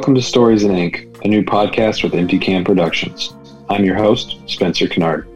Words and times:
Welcome 0.00 0.14
to 0.14 0.22
Stories 0.22 0.64
in 0.64 0.70
Ink, 0.70 1.06
a 1.24 1.28
new 1.28 1.42
podcast 1.42 2.02
with 2.02 2.14
Empty 2.14 2.38
Can 2.38 2.64
Productions. 2.64 3.34
I'm 3.68 3.84
your 3.84 3.96
host, 3.96 4.38
Spencer 4.46 4.86
Kinnard. 4.86 5.26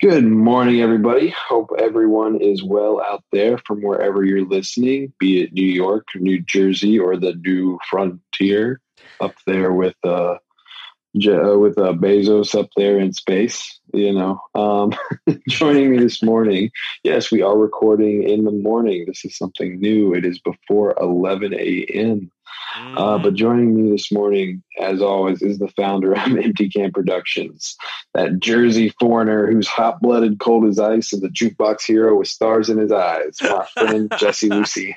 Good 0.00 0.24
morning, 0.24 0.80
everybody. 0.80 1.28
Hope 1.28 1.70
everyone 1.78 2.40
is 2.40 2.64
well 2.64 3.00
out 3.00 3.22
there 3.30 3.58
from 3.58 3.80
wherever 3.80 4.24
you're 4.24 4.44
listening, 4.44 5.12
be 5.20 5.42
it 5.42 5.52
New 5.52 5.70
York, 5.70 6.08
New 6.16 6.40
Jersey, 6.40 6.98
or 6.98 7.16
the 7.16 7.34
new 7.34 7.78
frontier 7.88 8.80
up 9.20 9.36
there 9.46 9.72
with 9.72 9.94
uh, 10.02 10.38
with 11.14 11.78
uh, 11.78 11.92
Bezos 11.92 12.58
up 12.58 12.70
there 12.76 12.98
in 12.98 13.12
space. 13.12 13.78
You 13.92 14.12
know, 14.12 14.40
um, 14.54 14.94
joining 15.48 15.90
me 15.90 15.98
this 15.98 16.22
morning. 16.22 16.70
Yes, 17.02 17.30
we 17.30 17.42
are 17.42 17.56
recording 17.56 18.22
in 18.22 18.44
the 18.44 18.50
morning. 18.50 19.04
This 19.06 19.24
is 19.24 19.36
something 19.36 19.80
new. 19.80 20.14
It 20.14 20.24
is 20.24 20.38
before 20.38 20.96
11 21.00 21.54
a.m. 21.54 22.30
Uh, 22.96 23.18
but 23.18 23.34
joining 23.34 23.74
me 23.74 23.90
this 23.90 24.10
morning, 24.10 24.62
as 24.80 25.02
always, 25.02 25.42
is 25.42 25.58
the 25.58 25.68
founder 25.68 26.12
of 26.12 26.18
Empty 26.38 26.70
Can 26.70 26.90
Productions, 26.90 27.76
that 28.14 28.38
Jersey 28.38 28.94
foreigner 29.00 29.50
who's 29.50 29.68
hot 29.68 30.00
blooded, 30.00 30.38
cold 30.38 30.66
as 30.66 30.78
ice, 30.78 31.12
and 31.12 31.22
the 31.22 31.28
jukebox 31.28 31.84
hero 31.84 32.16
with 32.16 32.28
stars 32.28 32.70
in 32.70 32.78
his 32.78 32.92
eyes, 32.92 33.36
my 33.42 33.66
friend 33.74 34.12
Jesse 34.18 34.48
Lucy. 34.48 34.96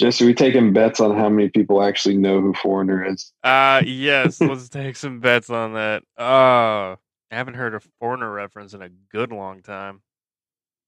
Jesse, 0.00 0.26
we 0.26 0.34
taking 0.34 0.72
bets 0.72 1.00
on 1.00 1.16
how 1.16 1.28
many 1.28 1.48
people 1.48 1.82
actually 1.82 2.16
know 2.16 2.40
who 2.40 2.54
Foreigner 2.54 3.04
is? 3.04 3.32
Uh 3.42 3.82
yes, 3.86 4.40
let's 4.40 4.68
take 4.68 4.96
some 4.96 5.20
bets 5.20 5.50
on 5.50 5.74
that. 5.74 6.02
Uh 6.18 6.96
I 7.30 7.36
haven't 7.36 7.54
heard 7.54 7.74
a 7.74 7.80
Foreigner 7.98 8.30
reference 8.30 8.74
in 8.74 8.82
a 8.82 8.88
good 8.88 9.32
long 9.32 9.62
time. 9.62 10.02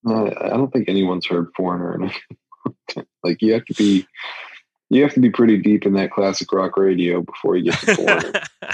Uh, 0.07 0.27
I 0.27 0.51
don't 0.51 0.73
think 0.73 0.89
anyone's 0.89 1.27
heard 1.27 1.49
Foreigner. 1.57 2.12
like 3.25 3.43
you 3.43 3.55
have 3.55 3.65
to 3.65 3.75
be, 3.75 4.07
you 4.89 5.03
have 5.03 5.15
to 5.15 5.21
be 5.21 5.31
pretty 5.31 5.59
deep 5.59 5.84
in 5.87 5.95
that 5.95 6.12
classic 6.12 6.53
rock 6.53 6.77
radio 6.77 7.23
before 7.23 7.57
you 7.57 7.73
get 7.73 7.81
to 7.81 7.95
Foreigner. 7.97 8.43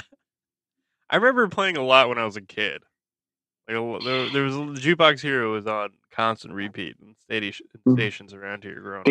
I 1.11 1.17
remember 1.17 1.49
playing 1.49 1.79
a 1.79 1.85
lot 1.85 2.11
when 2.11 2.19
I 2.19 2.27
was 2.27 2.37
a 2.37 2.43
kid. 2.43 2.83
Like 3.69 4.03
there, 4.05 4.29
there 4.31 4.43
was 4.43 4.55
Jukebox 4.81 5.21
Hero 5.21 5.53
was 5.53 5.67
on 5.67 5.91
constant 6.11 6.55
repeat 6.55 6.97
in 7.01 7.15
station, 7.21 7.67
mm-hmm. 7.79 7.95
stations 7.95 8.35
around 8.35 8.65
here 8.65 8.81
growing 8.81 9.01
up. 9.01 9.07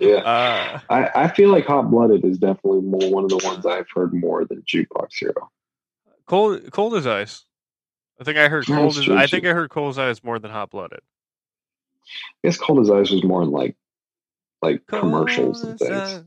yeah, 0.00 0.16
uh, 0.16 0.80
I, 0.88 1.10
I 1.14 1.28
feel 1.28 1.50
like 1.50 1.66
Hot 1.66 1.90
Blooded 1.90 2.24
is 2.24 2.38
definitely 2.38 2.80
more 2.80 3.10
one 3.10 3.24
of 3.24 3.30
the 3.30 3.40
ones 3.44 3.66
I've 3.66 3.86
heard 3.94 4.14
more 4.14 4.44
than 4.44 4.62
Jukebox 4.62 5.08
Hero. 5.18 5.50
Cold, 6.26 6.70
cold 6.72 6.94
as 6.94 7.06
ice. 7.06 7.44
I 8.18 8.24
think 8.24 8.38
I 8.38 8.48
heard 8.48 8.66
cold. 8.66 8.96
As, 8.96 9.08
I 9.08 9.26
think 9.26 9.44
I 9.44 9.52
heard 9.52 9.70
cold 9.70 9.90
as 9.90 9.98
ice 9.98 10.24
more 10.24 10.38
than 10.38 10.50
Hot 10.50 10.70
Blooded. 10.70 11.00
I 12.42 12.48
guess 12.48 12.56
cold 12.56 12.80
as 12.80 12.90
ice 12.90 13.10
was 13.10 13.22
more 13.22 13.42
in 13.42 13.50
like 13.50 13.76
like 14.62 14.82
cold 14.86 15.02
commercials 15.02 15.62
and 15.62 15.78
things. 15.78 16.24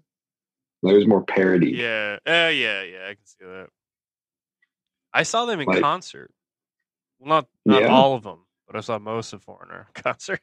Like 0.83 0.93
it 0.93 0.97
was 0.97 1.07
more 1.07 1.23
parody. 1.23 1.71
Yeah, 1.71 2.17
uh, 2.27 2.49
yeah, 2.49 2.83
yeah. 2.83 3.07
I 3.09 3.15
can 3.15 3.25
see 3.25 3.45
that. 3.45 3.69
I 5.15 5.23
saw 5.23 5.45
them 5.45 5.61
in 5.61 5.65
like, 5.65 5.81
concert. 5.81 6.29
Well, 7.19 7.29
not 7.29 7.47
not 7.65 7.83
yeah. 7.83 7.87
all 7.87 8.15
of 8.15 8.23
them, 8.23 8.39
but 8.67 8.75
I 8.75 8.81
saw 8.81 8.99
most 8.99 9.31
of 9.31 9.41
Foreigner 9.41 9.87
concert. 9.93 10.41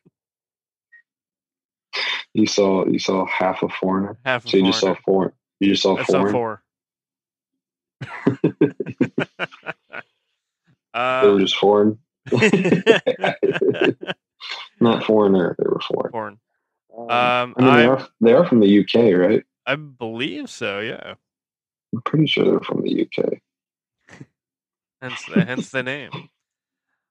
You 2.33 2.47
saw 2.47 2.87
you 2.87 2.99
saw 2.99 3.27
half 3.27 3.63
of 3.63 3.71
Foreigner. 3.73 4.17
Half. 4.25 4.47
Of 4.47 4.51
so 4.51 4.57
you 4.57 4.63
foreigner. 4.63 4.73
just 4.73 4.81
saw 4.81 4.95
four. 5.05 5.35
You 5.61 5.69
just 5.69 5.83
saw 5.83 5.99
I 5.99 6.05
four. 6.05 6.15
Saw 6.25 6.33
four. 6.33 6.63
uh, 10.95 11.23
they 11.23 11.29
were 11.29 11.41
just 11.41 11.57
foreign. 11.57 11.99
Not 14.81 15.05
foreigner. 15.05 15.55
They 15.59 15.69
were 15.69 15.81
foreign. 15.87 16.11
Foreign. 16.11 16.39
Um, 16.97 17.11
um, 17.11 17.55
I 17.59 17.63
mean, 17.63 17.77
they 17.77 17.87
are, 17.87 18.09
they 18.23 18.33
are 18.33 18.47
from 18.47 18.61
the 18.61 18.81
UK, 18.81 19.17
right? 19.17 19.45
I 19.67 19.77
believe 19.77 20.51
so. 20.51 20.81
Yeah. 20.81 21.15
I'm 21.95 22.03
pretty 22.03 22.27
sure 22.27 22.45
they're 22.45 22.61
from 22.61 22.83
the 22.83 23.03
UK. 23.03 23.41
Hence 25.03 25.25
the 25.27 25.45
hence 25.45 25.71
the 25.71 25.83
name. 25.83 26.11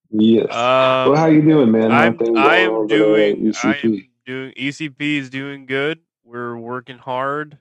Yes. 0.09 0.45
Um, 0.45 1.11
well, 1.11 1.15
how 1.15 1.27
you 1.27 1.41
doing, 1.41 1.71
man? 1.71 1.91
I'm, 1.91 2.17
I 2.35 2.57
am 2.57 2.87
doing. 2.87 3.53
I 3.63 3.77
am 3.83 4.07
doing. 4.25 4.53
ECP 4.57 5.17
is 5.17 5.29
doing 5.29 5.65
good. 5.65 5.99
We're 6.23 6.57
working 6.57 6.97
hard 6.97 7.57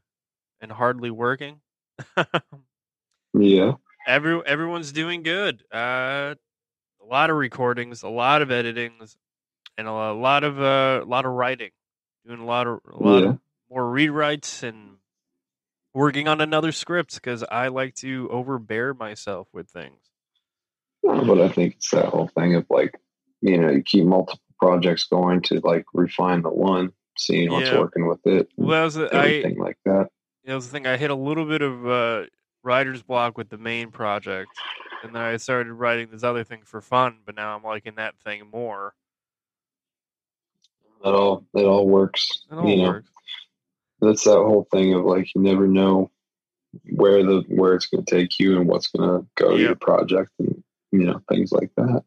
and 0.60 0.72
hardly 0.72 1.10
working. 1.10 1.60
yeah. 3.34 3.72
Every 4.06 4.41
everyone's 4.46 4.92
doing 4.92 5.22
good. 5.22 5.62
Uh, 5.72 6.34
a 7.02 7.06
lot 7.08 7.30
of 7.30 7.36
recordings, 7.36 8.02
a 8.02 8.08
lot 8.08 8.42
of 8.42 8.48
editings, 8.48 9.16
and 9.76 9.86
a 9.86 10.12
lot 10.12 10.44
of 10.44 10.60
uh, 10.60 11.00
a 11.02 11.06
lot 11.06 11.26
of 11.26 11.32
writing. 11.32 11.70
Doing 12.26 12.41
a 12.41 12.47
lot 12.47 12.66
of 12.66 12.80
a 12.91 13.02
lot 13.02 13.22
yeah. 13.22 13.28
of 13.30 13.38
more 13.70 13.84
rewrites 13.84 14.62
and 14.62 14.97
working 15.94 16.28
on 16.28 16.41
another 16.41 16.72
script 16.72 17.14
because 17.14 17.44
I 17.50 17.68
like 17.68 17.94
to 17.97 18.28
overbear 18.30 18.94
myself 18.94 19.48
with 19.52 19.68
things. 19.68 20.09
But 21.03 21.41
I 21.41 21.49
think 21.49 21.77
it's 21.77 21.91
that 21.91 22.06
whole 22.06 22.28
thing 22.28 22.55
of 22.55 22.66
like, 22.69 22.99
you 23.41 23.59
know, 23.59 23.71
you 23.71 23.83
keep 23.83 24.05
multiple 24.05 24.41
projects 24.59 25.05
going 25.05 25.41
to 25.43 25.61
like 25.61 25.84
refine 25.94 26.43
the 26.43 26.50
one, 26.50 26.93
seeing 27.16 27.50
what's 27.50 27.69
yeah. 27.69 27.78
working 27.78 28.06
with 28.06 28.21
it. 28.27 28.49
Well, 28.56 28.84
was, 28.84 28.99
everything 28.99 29.60
I, 29.60 29.65
like 29.65 29.78
that. 29.87 30.09
That 30.44 30.55
was 30.55 30.66
the 30.66 30.72
thing. 30.72 30.87
I 30.87 30.97
hit 30.97 31.10
a 31.10 31.15
little 31.15 31.47
bit 31.47 31.62
of 31.62 31.87
uh, 31.87 32.22
writer's 32.62 33.03
block 33.03 33.39
with 33.39 33.49
the 33.49 33.59
main 33.59 33.91
project, 33.91 34.50
and 35.03 35.15
then 35.15 35.22
I 35.22 35.37
started 35.37 35.72
writing 35.72 36.09
this 36.10 36.22
other 36.22 36.44
thing 36.44 36.62
for 36.65 36.81
fun. 36.81 37.19
But 37.25 37.37
now 37.37 37.56
I'm 37.56 37.62
liking 37.62 37.94
that 37.97 38.19
thing 38.25 38.49
more. 38.53 38.94
That 41.03 41.15
all 41.15 41.47
it 41.55 41.65
all 41.65 41.87
works. 41.87 42.44
It 42.50 42.55
all 42.55 42.69
you 42.69 42.77
know, 42.77 42.89
works. 42.89 43.10
that's 44.00 44.25
that 44.25 44.37
whole 44.37 44.66
thing 44.71 44.94
of 44.94 45.05
like 45.05 45.34
you 45.34 45.41
never 45.41 45.66
know 45.66 46.10
where 46.84 47.22
the 47.22 47.44
where 47.49 47.75
it's 47.75 47.87
going 47.87 48.05
to 48.05 48.10
take 48.10 48.39
you 48.39 48.59
and 48.59 48.69
what's 48.69 48.89
going 48.89 49.09
to 49.09 49.27
go 49.34 49.53
yep. 49.53 49.60
your 49.60 49.75
project 49.77 50.31
and 50.39 50.62
you 50.93 51.05
know 51.05 51.21
things 51.28 51.53
like 51.53 51.71
that. 51.77 52.05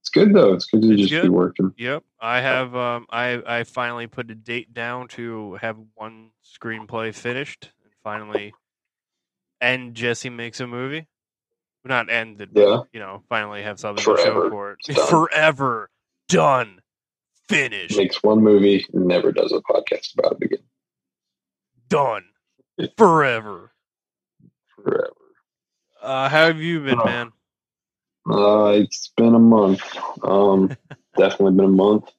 It's 0.00 0.08
good 0.08 0.34
though. 0.34 0.52
It's 0.52 0.66
good 0.66 0.82
to 0.82 0.92
it's 0.92 1.02
just 1.02 1.12
good. 1.12 1.22
be 1.22 1.28
working. 1.28 1.72
Yep, 1.76 2.02
I 2.20 2.40
have. 2.40 2.74
Um, 2.74 3.06
I 3.10 3.42
I 3.46 3.64
finally 3.64 4.06
put 4.06 4.30
a 4.30 4.34
date 4.34 4.74
down 4.74 5.08
to 5.08 5.54
have 5.60 5.76
one 5.94 6.30
screenplay 6.44 7.14
finished 7.14 7.70
and 7.84 7.92
finally 8.02 8.52
end 9.60 9.94
Jesse 9.94 10.28
makes 10.28 10.60
a 10.60 10.66
movie. 10.66 11.06
Not 11.84 12.10
ended, 12.10 12.50
yeah. 12.52 12.82
you 12.92 13.00
know, 13.00 13.24
finally 13.28 13.62
have 13.62 13.80
something 13.80 14.04
Forever. 14.04 14.22
to 14.22 14.24
show 14.24 14.50
for 14.50 14.72
it. 14.72 15.08
Forever 15.08 15.90
done, 16.28 16.80
finished. 17.48 17.96
Makes 17.96 18.22
one 18.22 18.40
movie, 18.40 18.86
never 18.92 19.32
does 19.32 19.52
a 19.52 19.60
podcast 19.60 20.14
about 20.16 20.36
it 20.40 20.44
again. 20.44 20.64
Done, 21.88 22.24
forever. 22.96 23.72
Forever. 24.76 25.12
Uh, 26.00 26.28
how 26.28 26.46
have 26.46 26.60
you 26.60 26.80
been, 26.80 26.98
man? 26.98 27.32
Uh, 28.30 28.72
it's 28.76 29.12
been 29.16 29.34
a 29.34 29.40
month. 29.40 29.82
Um, 30.22 30.76
definitely 31.16 31.56
been 31.56 31.66
a 31.66 31.68
month. 31.68 32.10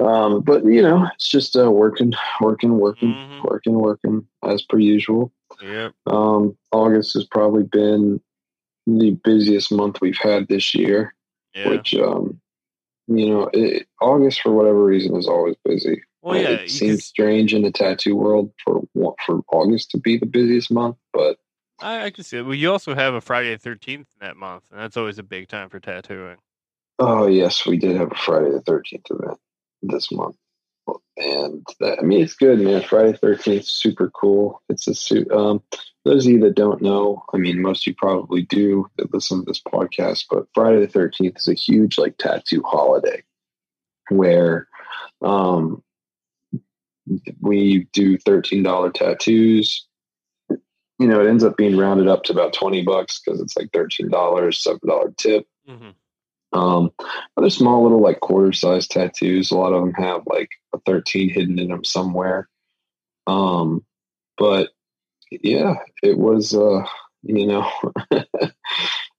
Um, 0.00 0.42
but 0.42 0.64
you 0.64 0.82
know, 0.82 1.08
it's 1.14 1.28
just 1.28 1.56
uh, 1.56 1.70
working, 1.70 2.12
working, 2.40 2.78
working, 2.78 3.12
mm-hmm. 3.12 3.46
working, 3.46 3.74
working 3.74 4.26
as 4.44 4.62
per 4.62 4.78
usual. 4.78 5.32
Yep. 5.60 5.92
Um, 6.06 6.56
August 6.70 7.14
has 7.14 7.24
probably 7.24 7.64
been 7.64 8.20
the 8.86 9.18
busiest 9.24 9.72
month 9.72 10.00
we've 10.00 10.18
had 10.18 10.46
this 10.46 10.74
year, 10.74 11.14
yeah. 11.54 11.68
which 11.68 11.94
um, 11.94 12.40
you 13.08 13.28
know, 13.28 13.50
it, 13.52 13.88
August 14.00 14.42
for 14.42 14.52
whatever 14.52 14.84
reason 14.84 15.16
is 15.16 15.26
always 15.26 15.56
busy. 15.64 16.02
Well, 16.22 16.40
yeah, 16.40 16.48
it 16.50 16.70
seems 16.70 17.04
strange 17.04 17.54
in 17.54 17.62
the 17.62 17.72
tattoo 17.72 18.14
world 18.14 18.52
for 18.62 18.82
for 19.24 19.40
August 19.50 19.90
to 19.92 19.98
be 19.98 20.16
the 20.16 20.26
busiest 20.26 20.70
month, 20.70 20.96
but 21.12 21.38
I, 21.80 22.06
I 22.06 22.10
can 22.10 22.24
see 22.24 22.38
it. 22.38 22.42
Well, 22.42 22.54
you 22.54 22.70
also 22.70 22.94
have 22.94 23.14
a 23.14 23.20
Friday 23.20 23.52
the 23.52 23.58
Thirteenth 23.58 24.08
in 24.20 24.26
that 24.26 24.36
month, 24.36 24.64
and 24.70 24.80
that's 24.80 24.96
always 24.96 25.18
a 25.18 25.22
big 25.22 25.48
time 25.48 25.68
for 25.68 25.80
tattooing. 25.80 26.36
Oh 26.98 27.26
yes, 27.26 27.64
we 27.66 27.78
did 27.78 27.96
have 27.96 28.12
a 28.12 28.16
Friday 28.16 28.50
the 28.50 28.60
Thirteenth 28.60 29.06
event 29.10 29.38
this 29.82 30.10
month, 30.10 30.36
and 31.16 31.66
that, 31.80 31.98
I 31.98 32.02
mean 32.02 32.22
it's 32.22 32.34
good, 32.34 32.58
man. 32.60 32.82
Friday 32.82 33.12
the 33.12 33.18
Thirteenth, 33.18 33.64
super 33.64 34.10
cool. 34.10 34.62
It's 34.68 34.88
a 34.88 34.94
suit. 34.94 35.30
Um, 35.30 35.62
those 36.04 36.26
of 36.26 36.32
you 36.32 36.40
that 36.40 36.54
don't 36.54 36.82
know, 36.82 37.24
I 37.32 37.36
mean, 37.36 37.60
most 37.60 37.82
of 37.82 37.88
you 37.88 37.94
probably 37.94 38.42
do 38.42 38.88
that 38.96 39.12
listen 39.14 39.40
to 39.40 39.44
this 39.44 39.60
podcast, 39.60 40.24
but 40.30 40.46
Friday 40.54 40.80
the 40.80 40.88
Thirteenth 40.88 41.36
is 41.36 41.48
a 41.48 41.54
huge 41.54 41.98
like 41.98 42.16
tattoo 42.18 42.62
holiday 42.64 43.22
where 44.08 44.68
um, 45.22 45.82
we 47.40 47.86
do 47.92 48.18
thirteen 48.18 48.62
dollar 48.62 48.90
tattoos 48.90 49.87
you 50.98 51.06
know, 51.06 51.20
it 51.20 51.28
ends 51.28 51.44
up 51.44 51.56
being 51.56 51.76
rounded 51.76 52.08
up 52.08 52.24
to 52.24 52.32
about 52.32 52.52
20 52.52 52.82
bucks 52.82 53.20
because 53.20 53.40
it's 53.40 53.56
like 53.56 53.70
$13, 53.70 54.10
$7 54.10 55.16
tip. 55.16 55.46
Mm-hmm. 55.68 56.58
Um, 56.58 56.90
other 57.36 57.50
small 57.50 57.82
little 57.82 58.00
like 58.00 58.20
quarter 58.20 58.52
size 58.52 58.88
tattoos. 58.88 59.50
A 59.50 59.56
lot 59.56 59.72
of 59.72 59.82
them 59.82 59.92
have 59.94 60.22
like 60.26 60.48
a 60.74 60.78
13 60.86 61.28
hidden 61.30 61.58
in 61.58 61.68
them 61.68 61.84
somewhere. 61.84 62.48
Um, 63.26 63.84
but 64.38 64.70
yeah, 65.30 65.74
it 66.02 66.16
was, 66.16 66.54
uh, 66.54 66.84
you 67.22 67.46
know, 67.46 67.70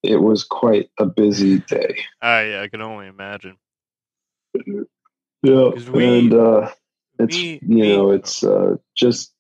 it 0.04 0.22
was 0.22 0.44
quite 0.44 0.90
a 1.00 1.06
busy 1.06 1.60
day. 1.60 2.00
I 2.22 2.64
I 2.64 2.68
can 2.68 2.82
only 2.82 3.08
imagine. 3.08 3.58
Yeah, 5.44 5.70
we- 5.92 6.20
and 6.20 6.34
uh, 6.34 6.72
it's 7.20 7.38
me- 7.38 7.60
you 7.62 7.88
know 7.88 8.12
it's 8.12 8.44
uh, 8.44 8.76
just 8.96 9.34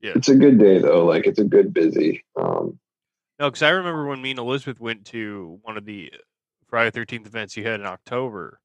Yeah. 0.00 0.12
it's 0.14 0.28
a 0.28 0.36
good 0.36 0.58
day 0.58 0.78
though. 0.78 1.04
Like 1.06 1.26
it's 1.26 1.38
a 1.40 1.44
good 1.44 1.74
busy. 1.74 2.24
Um, 2.36 2.78
No, 3.38 3.48
because 3.50 3.62
I 3.62 3.70
remember 3.70 4.06
when 4.06 4.22
me 4.22 4.30
and 4.30 4.38
Elizabeth 4.38 4.80
went 4.80 5.04
to 5.06 5.58
one 5.62 5.76
of 5.76 5.84
the 5.84 6.12
Friday 6.68 6.90
Thirteenth 6.90 7.26
events 7.26 7.56
you 7.56 7.64
had 7.64 7.80
in 7.80 7.86
October. 7.86 8.60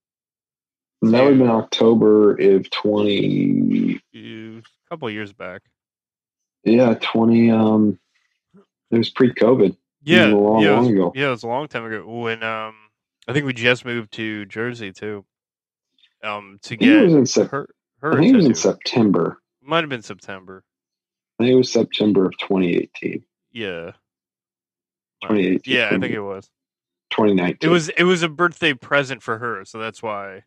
that 1.02 1.12
would 1.24 1.32
have 1.32 1.38
been 1.40 1.50
October 1.50 2.36
of 2.36 2.70
twenty. 2.70 4.00
A 4.16 4.62
couple 4.90 5.08
of 5.08 5.14
years 5.14 5.34
back. 5.34 5.62
Yeah, 6.64 6.94
twenty. 7.02 7.50
Um, 7.52 8.00
it 8.92 8.98
was 8.98 9.10
pre-COVID. 9.10 9.76
Yeah, 10.04 10.28
a 10.28 10.36
long, 10.36 10.62
yeah, 10.62 10.70
it 10.70 10.74
long 10.74 10.82
was, 10.84 10.92
ago. 10.92 11.12
yeah, 11.16 11.28
it 11.28 11.32
was 11.32 11.44
a 11.44 11.48
long 11.48 11.68
time 11.68 11.86
ago. 11.86 12.06
When 12.08 12.44
um, 12.44 12.76
I 13.28 13.34
think 13.34 13.46
we 13.46 13.54
just 13.54 13.86
moved 13.86 14.12
to 14.14 14.46
Jersey 14.46 14.92
too. 14.92 15.26
Um, 16.24 16.60
to 16.64 16.76
it 16.76 17.04
was 17.06 17.14
in 17.14 17.26
Sep- 17.26 17.52
her 17.52 17.68
I 18.04 18.18
think 18.18 18.34
it 18.34 18.36
was 18.36 18.46
in. 18.46 18.56
September. 18.56 19.40
Might 19.62 19.82
have 19.82 19.90
been 19.90 20.02
September. 20.04 20.64
I 21.44 21.46
think 21.48 21.56
it 21.56 21.58
was 21.58 21.74
September 21.74 22.26
of 22.26 22.38
2018. 22.38 23.22
Yeah. 23.52 23.92
2018. 25.24 25.74
Yeah, 25.74 25.88
I 25.92 26.00
think 26.00 26.14
it 26.14 26.22
was. 26.22 26.50
2019. 27.10 27.70
It 27.70 27.72
was 27.72 27.90
it 27.90 28.04
was 28.04 28.24
a 28.24 28.30
birthday 28.30 28.74
present 28.74 29.22
for 29.22 29.38
her, 29.40 29.66
so 29.66 29.78
that's 29.78 30.02
why. 30.02 30.44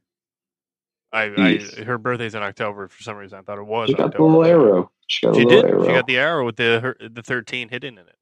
I. 1.13 1.25
I 1.37 1.83
her 1.85 1.99
birthday's 1.99 2.35
in 2.35 2.43
October 2.43 2.89
for 2.89 3.03
some 3.03 3.17
reason. 3.17 3.39
I 3.39 3.43
thought 3.43 3.59
it 3.59 3.67
was 3.67 3.91
She 3.91 3.95
got 3.95 4.17
the 4.17 4.23
little 4.23 4.43
arrow. 4.43 4.91
She 5.07 5.27
She 5.35 5.45
did. 5.45 5.67
arrow. 5.67 5.87
She 5.87 5.93
got 5.93 6.07
the 6.07 6.17
arrow 6.17 6.47
with 6.47 6.57
the 6.57 6.81
her, 6.81 6.97
the 6.99 7.23
thirteen 7.23 7.69
hidden 7.69 7.99
in 7.99 8.07
it. 8.07 8.17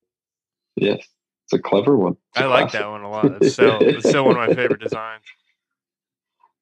yes, 0.77 0.99
it's 1.45 1.53
a 1.53 1.59
clever 1.59 1.97
one. 1.97 2.17
A 2.37 2.41
I 2.41 2.47
like 2.47 2.73
that 2.73 2.89
one 2.89 3.03
a 3.03 3.11
lot. 3.11 3.27
It's 3.41 3.53
still 3.55 3.79
it's 3.81 4.09
still 4.09 4.25
one 4.25 4.37
of 4.37 4.49
my 4.49 4.55
favorite 4.55 4.81
designs. 4.81 5.23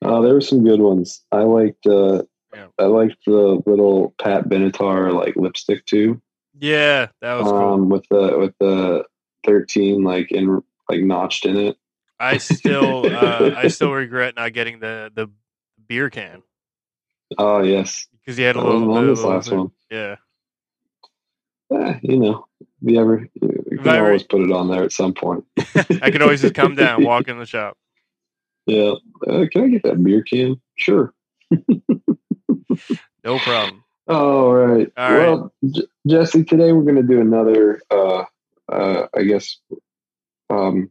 Uh, 0.04 0.20
there 0.20 0.34
were 0.34 0.40
some 0.40 0.64
good 0.64 0.80
ones. 0.80 1.22
I 1.30 1.42
liked. 1.44 1.86
Uh, 1.86 2.24
Yeah. 2.54 2.66
I 2.78 2.84
liked 2.84 3.16
the 3.26 3.62
little 3.66 4.14
Pat 4.20 4.48
Benatar 4.48 5.12
like 5.14 5.36
lipstick 5.36 5.84
too. 5.86 6.20
Yeah, 6.58 7.08
that 7.20 7.34
was 7.34 7.48
cool. 7.48 7.56
Um, 7.56 7.88
with 7.88 8.06
the 8.10 8.38
with 8.38 8.54
the 8.60 9.04
13 9.46 10.02
like 10.04 10.30
in 10.30 10.62
like 10.88 11.00
notched 11.00 11.46
in 11.46 11.56
it. 11.56 11.76
I 12.20 12.36
still 12.38 13.06
uh, 13.06 13.52
I 13.56 13.68
still 13.68 13.92
regret 13.92 14.36
not 14.36 14.52
getting 14.52 14.78
the 14.80 15.10
the 15.14 15.28
beer 15.88 16.10
can 16.10 16.42
Oh 17.38 17.62
yes, 17.62 18.06
because 18.12 18.38
you 18.38 18.44
had 18.44 18.56
a 18.56 18.60
that 18.60 18.66
little. 18.66 18.92
on 18.96 19.06
this 19.06 19.22
last 19.24 19.48
thing. 19.48 19.58
one. 19.58 19.70
Yeah, 19.90 20.16
Eh, 21.72 21.98
you 22.02 22.18
know, 22.18 22.46
if 22.60 22.66
you 22.82 23.00
ever 23.00 23.28
you 23.40 23.62
If 23.72 23.82
can 23.82 23.88
I 23.88 24.00
always 24.00 24.22
put 24.22 24.42
it 24.42 24.52
on 24.52 24.68
there 24.68 24.82
at 24.84 24.92
some 24.92 25.14
point. 25.14 25.44
I 26.02 26.10
could 26.10 26.22
always 26.22 26.42
just 26.42 26.54
come 26.54 26.74
down, 26.74 27.04
walk 27.04 27.28
in 27.28 27.38
the 27.38 27.46
shop. 27.46 27.76
Yeah, 28.64 28.92
uh, 29.26 29.46
can 29.50 29.64
I 29.64 29.66
get 29.66 29.82
that 29.82 30.00
beer 30.04 30.22
can? 30.22 30.62
Sure. 30.76 31.12
No 33.24 33.38
problem. 33.38 33.84
All 34.08 34.52
right. 34.52 34.92
All 34.96 35.12
right. 35.12 35.18
well, 35.28 35.52
J- 35.70 35.86
Jesse, 36.08 36.44
today 36.44 36.72
we're 36.72 36.82
going 36.82 36.96
to 36.96 37.02
do 37.02 37.20
another, 37.20 37.80
uh, 37.90 38.24
uh, 38.68 39.06
I 39.16 39.22
guess, 39.22 39.58
um, 40.50 40.90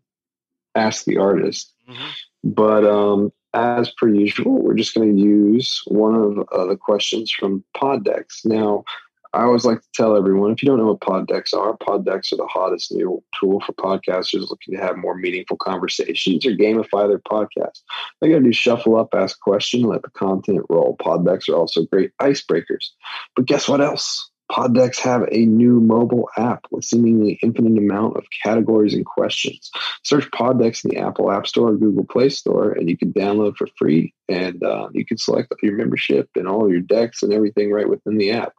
ask 0.76 1.04
the 1.06 1.18
artist. 1.18 1.74
hmm 1.88 2.08
But 2.44 2.86
um, 2.86 3.34
as 3.54 3.92
per 3.92 4.08
usual, 4.08 4.62
we're 4.64 4.76
just 4.76 4.96
going 4.96 5.14
to 5.16 5.22
use 5.22 5.82
one 5.88 6.16
of 6.16 6.48
uh, 6.54 6.66
the 6.68 6.78
questions 6.78 7.30
from 7.32 7.64
Pod 7.76 8.06
Decks. 8.06 8.46
Now, 8.46 8.86
I 9.33 9.44
always 9.44 9.63
like 9.63 9.81
to 9.81 9.88
tell 9.94 10.18
everyone 10.18 10.51
if 10.51 10.62
you 10.62 10.68
don't 10.68 10.78
know 10.78 10.88
what 10.88 11.00
Pod 11.00 11.28
Decks 11.28 11.54
are, 11.54 11.78
Pod 11.78 12.06
Decks 12.06 12.33
are 12.33 12.38
the 12.38 12.48
hottest 12.48 12.92
new 12.92 13.24
tool 13.39 13.62
for 13.62 13.72
podcasters 13.74 14.50
looking 14.50 14.75
to 14.75 14.81
have 14.81 14.98
more 14.98 15.16
meaningful 15.16 15.56
conversations 15.57 16.45
or 16.45 16.51
gamify 16.51 17.07
their 17.07 17.19
podcast. 17.19 17.80
They 18.19 18.30
got 18.30 18.39
to 18.39 18.44
do 18.44 18.51
shuffle 18.51 18.98
up, 18.98 19.10
ask 19.13 19.39
question, 19.39 19.83
let 19.83 20.01
the 20.01 20.10
content 20.10 20.66
roll. 20.69 20.98
Pod 21.01 21.25
Decks 21.25 21.48
are 21.48 21.56
also 21.56 21.86
great 21.86 22.12
icebreakers. 22.22 22.89
But 23.36 23.45
guess 23.45 23.69
what 23.69 23.80
else? 23.80 24.30
Pod 24.51 24.75
Decks 24.75 25.00
have 25.00 25.24
a 25.31 25.45
new 25.45 25.80
mobile 25.80 26.27
app 26.38 26.66
with 26.69 26.84
seemingly 26.84 27.39
infinite 27.42 27.77
amount 27.77 28.18
of 28.18 28.25
categories 28.44 28.94
and 28.94 29.06
questions. 29.06 29.72
Search 30.04 30.30
Pod 30.31 30.60
Decks 30.60 30.84
in 30.84 30.92
the 30.92 30.98
Apple 30.98 31.31
App 31.31 31.48
Store 31.48 31.69
or 31.69 31.77
Google 31.77 32.04
Play 32.04 32.27
Store, 32.27 32.74
and 32.74 32.89
you 32.89 32.98
can 32.98 33.13
download 33.13 33.56
for 33.56 33.68
free. 33.77 34.13
And 34.27 34.62
uh, 34.62 34.89
you 34.92 35.06
can 35.06 35.18
select 35.18 35.54
your 35.63 35.77
membership 35.77 36.30
and 36.36 36.50
all 36.50 36.69
your 36.69 36.81
decks 36.81 37.24
and 37.24 37.31
everything 37.31 37.72
right 37.72 37.88
within 37.88 38.18
the 38.18 38.31
app. 38.31 38.51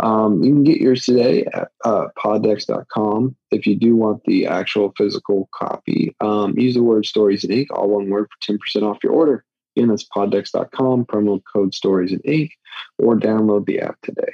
Um, 0.00 0.42
you 0.42 0.52
can 0.52 0.64
get 0.64 0.80
yours 0.80 1.04
today 1.04 1.44
at 1.44 1.68
uh, 1.84 2.06
poddecks.com. 2.18 3.36
If 3.50 3.66
you 3.66 3.76
do 3.76 3.94
want 3.94 4.24
the 4.24 4.46
actual 4.46 4.94
physical 4.96 5.48
copy, 5.54 6.16
um, 6.20 6.58
use 6.58 6.74
the 6.74 6.82
word 6.82 7.04
stories 7.04 7.44
in 7.44 7.52
ink, 7.52 7.68
all 7.70 7.90
one 7.90 8.08
word 8.08 8.28
for 8.30 8.52
10% 8.52 8.82
off 8.82 9.04
your 9.04 9.12
order. 9.12 9.44
Again, 9.76 9.90
that's 9.90 10.08
poddecks.com, 10.08 11.04
promo 11.04 11.40
code 11.52 11.74
stories 11.74 12.12
in 12.12 12.20
ink, 12.20 12.52
or 12.98 13.18
download 13.18 13.66
the 13.66 13.80
app 13.80 13.98
today. 14.02 14.32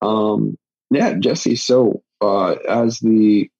Um, 0.00 0.56
yeah, 0.90 1.14
Jesse. 1.14 1.56
So, 1.56 2.02
uh, 2.22 2.52
as 2.52 2.98
the 2.98 3.50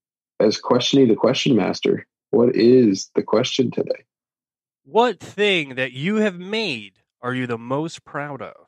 as 0.40 0.58
questioning 0.58 1.08
the 1.08 1.14
question 1.14 1.56
master, 1.56 2.06
what 2.30 2.56
is 2.56 3.10
the 3.14 3.22
question 3.22 3.70
today? 3.70 4.04
What 4.84 5.20
thing 5.20 5.74
that 5.74 5.92
you 5.92 6.16
have 6.16 6.38
made 6.38 6.94
are 7.20 7.34
you 7.34 7.46
the 7.46 7.58
most 7.58 8.04
proud 8.04 8.40
of? 8.40 8.67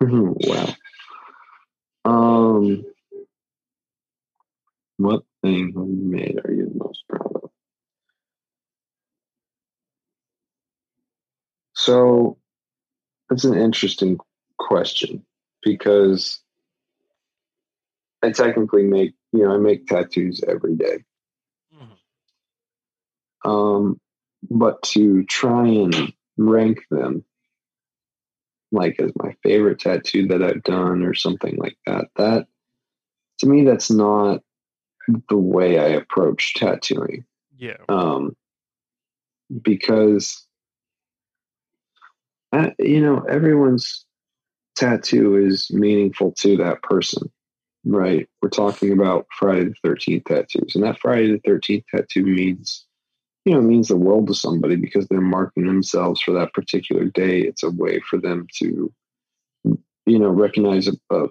Wow. 0.00 0.74
Um, 2.04 2.84
what 4.96 5.22
thing 5.42 5.72
have 5.76 5.88
you 5.88 6.04
made 6.04 6.38
are 6.44 6.52
you 6.52 6.68
the 6.68 6.84
most 6.84 7.04
proud 7.08 7.32
of? 7.42 7.50
So, 11.74 12.38
that's 13.28 13.44
an 13.44 13.54
interesting 13.54 14.18
question 14.58 15.24
because 15.62 16.40
I 18.22 18.30
technically 18.30 18.84
make, 18.84 19.14
you 19.32 19.40
know, 19.44 19.54
I 19.54 19.58
make 19.58 19.86
tattoos 19.86 20.42
every 20.46 20.76
day. 20.76 21.04
Mhm. 21.74 21.98
Um, 23.44 24.00
but 24.50 24.82
to 24.84 25.24
try 25.24 25.66
and 25.66 26.12
rank 26.36 26.80
them, 26.90 27.24
like 28.76 29.00
as 29.00 29.10
my 29.16 29.34
favorite 29.42 29.80
tattoo 29.80 30.28
that 30.28 30.42
I've 30.42 30.62
done 30.62 31.02
or 31.02 31.14
something 31.14 31.56
like 31.56 31.76
that, 31.86 32.06
that 32.16 32.46
to 33.38 33.46
me, 33.46 33.64
that's 33.64 33.90
not 33.90 34.42
the 35.28 35.36
way 35.36 35.78
I 35.78 35.88
approach 35.88 36.54
tattooing. 36.54 37.24
Yeah. 37.58 37.76
Um, 37.88 38.36
because, 39.62 40.46
I, 42.52 42.72
you 42.78 43.00
know, 43.00 43.20
everyone's 43.28 44.04
tattoo 44.76 45.36
is 45.36 45.70
meaningful 45.70 46.32
to 46.38 46.56
that 46.58 46.82
person, 46.82 47.30
right? 47.84 48.28
We're 48.40 48.48
talking 48.48 48.92
about 48.92 49.26
Friday 49.38 49.64
the 49.64 49.88
13th 49.88 50.24
tattoos, 50.26 50.74
and 50.74 50.84
that 50.84 50.98
Friday 50.98 51.32
the 51.32 51.50
13th 51.50 51.84
tattoo 51.94 52.24
means 52.24 52.85
you 53.46 53.52
know, 53.52 53.60
it 53.60 53.62
means 53.62 53.86
the 53.86 53.96
world 53.96 54.26
to 54.26 54.34
somebody 54.34 54.74
because 54.74 55.06
they're 55.06 55.20
marking 55.20 55.66
themselves 55.66 56.20
for 56.20 56.32
that 56.32 56.52
particular 56.52 57.04
day. 57.04 57.42
It's 57.42 57.62
a 57.62 57.70
way 57.70 58.00
for 58.00 58.18
them 58.18 58.48
to, 58.56 58.92
you 59.64 60.18
know, 60.18 60.30
recognize 60.30 60.88
a, 60.88 60.94
a, 61.10 61.28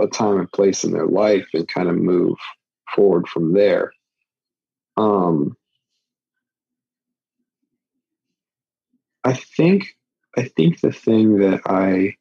a 0.00 0.06
time 0.06 0.38
and 0.38 0.52
place 0.52 0.84
in 0.84 0.92
their 0.92 1.08
life 1.08 1.48
and 1.54 1.66
kind 1.66 1.88
of 1.88 1.96
move 1.96 2.38
forward 2.94 3.26
from 3.26 3.54
there. 3.54 3.92
Um, 4.96 5.56
I 9.24 9.32
think, 9.32 9.96
I 10.36 10.44
think 10.44 10.80
the 10.80 10.92
thing 10.92 11.40
that 11.40 11.62
I, 11.66 12.14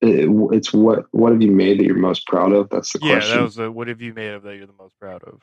it, 0.00 0.30
it's 0.52 0.72
what 0.72 1.04
what 1.10 1.32
have 1.32 1.42
you 1.42 1.50
made 1.50 1.80
that 1.80 1.84
you're 1.84 1.96
most 1.96 2.26
proud 2.26 2.52
of? 2.52 2.70
That's 2.70 2.94
the 2.94 3.00
Yeah, 3.02 3.16
question. 3.16 3.30
Yeah, 3.30 3.36
that 3.36 3.42
was 3.42 3.54
the 3.56 3.70
what 3.70 3.88
have 3.88 4.00
you 4.00 4.14
made 4.14 4.32
of 4.32 4.42
that 4.44 4.56
you're 4.56 4.66
the 4.66 4.72
most 4.72 4.98
proud 4.98 5.22
of? 5.24 5.42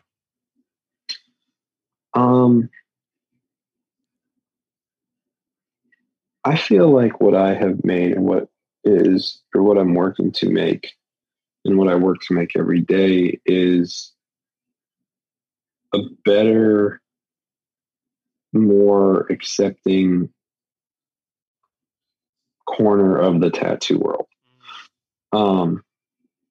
Um, 2.15 2.69
I 6.45 6.55
feel 6.55 6.89
like 6.89 7.19
what 7.19 7.36
I 7.36 7.53
have 7.53 7.84
made 7.84 8.13
and 8.13 8.24
what 8.24 8.48
is, 8.84 9.41
or 9.53 9.62
what 9.62 9.77
I'm 9.77 9.93
working 9.93 10.31
to 10.34 10.50
make, 10.50 10.93
and 11.65 11.77
what 11.77 11.89
I 11.89 11.95
work 11.95 12.17
to 12.27 12.34
make 12.34 12.55
every 12.55 12.81
day 12.81 13.39
is 13.45 14.13
a 15.93 16.00
better, 16.24 17.01
more 18.53 19.27
accepting 19.29 20.29
corner 22.65 23.17
of 23.17 23.41
the 23.41 23.50
tattoo 23.50 24.00
world. 24.00 24.27
Um, 25.34 25.84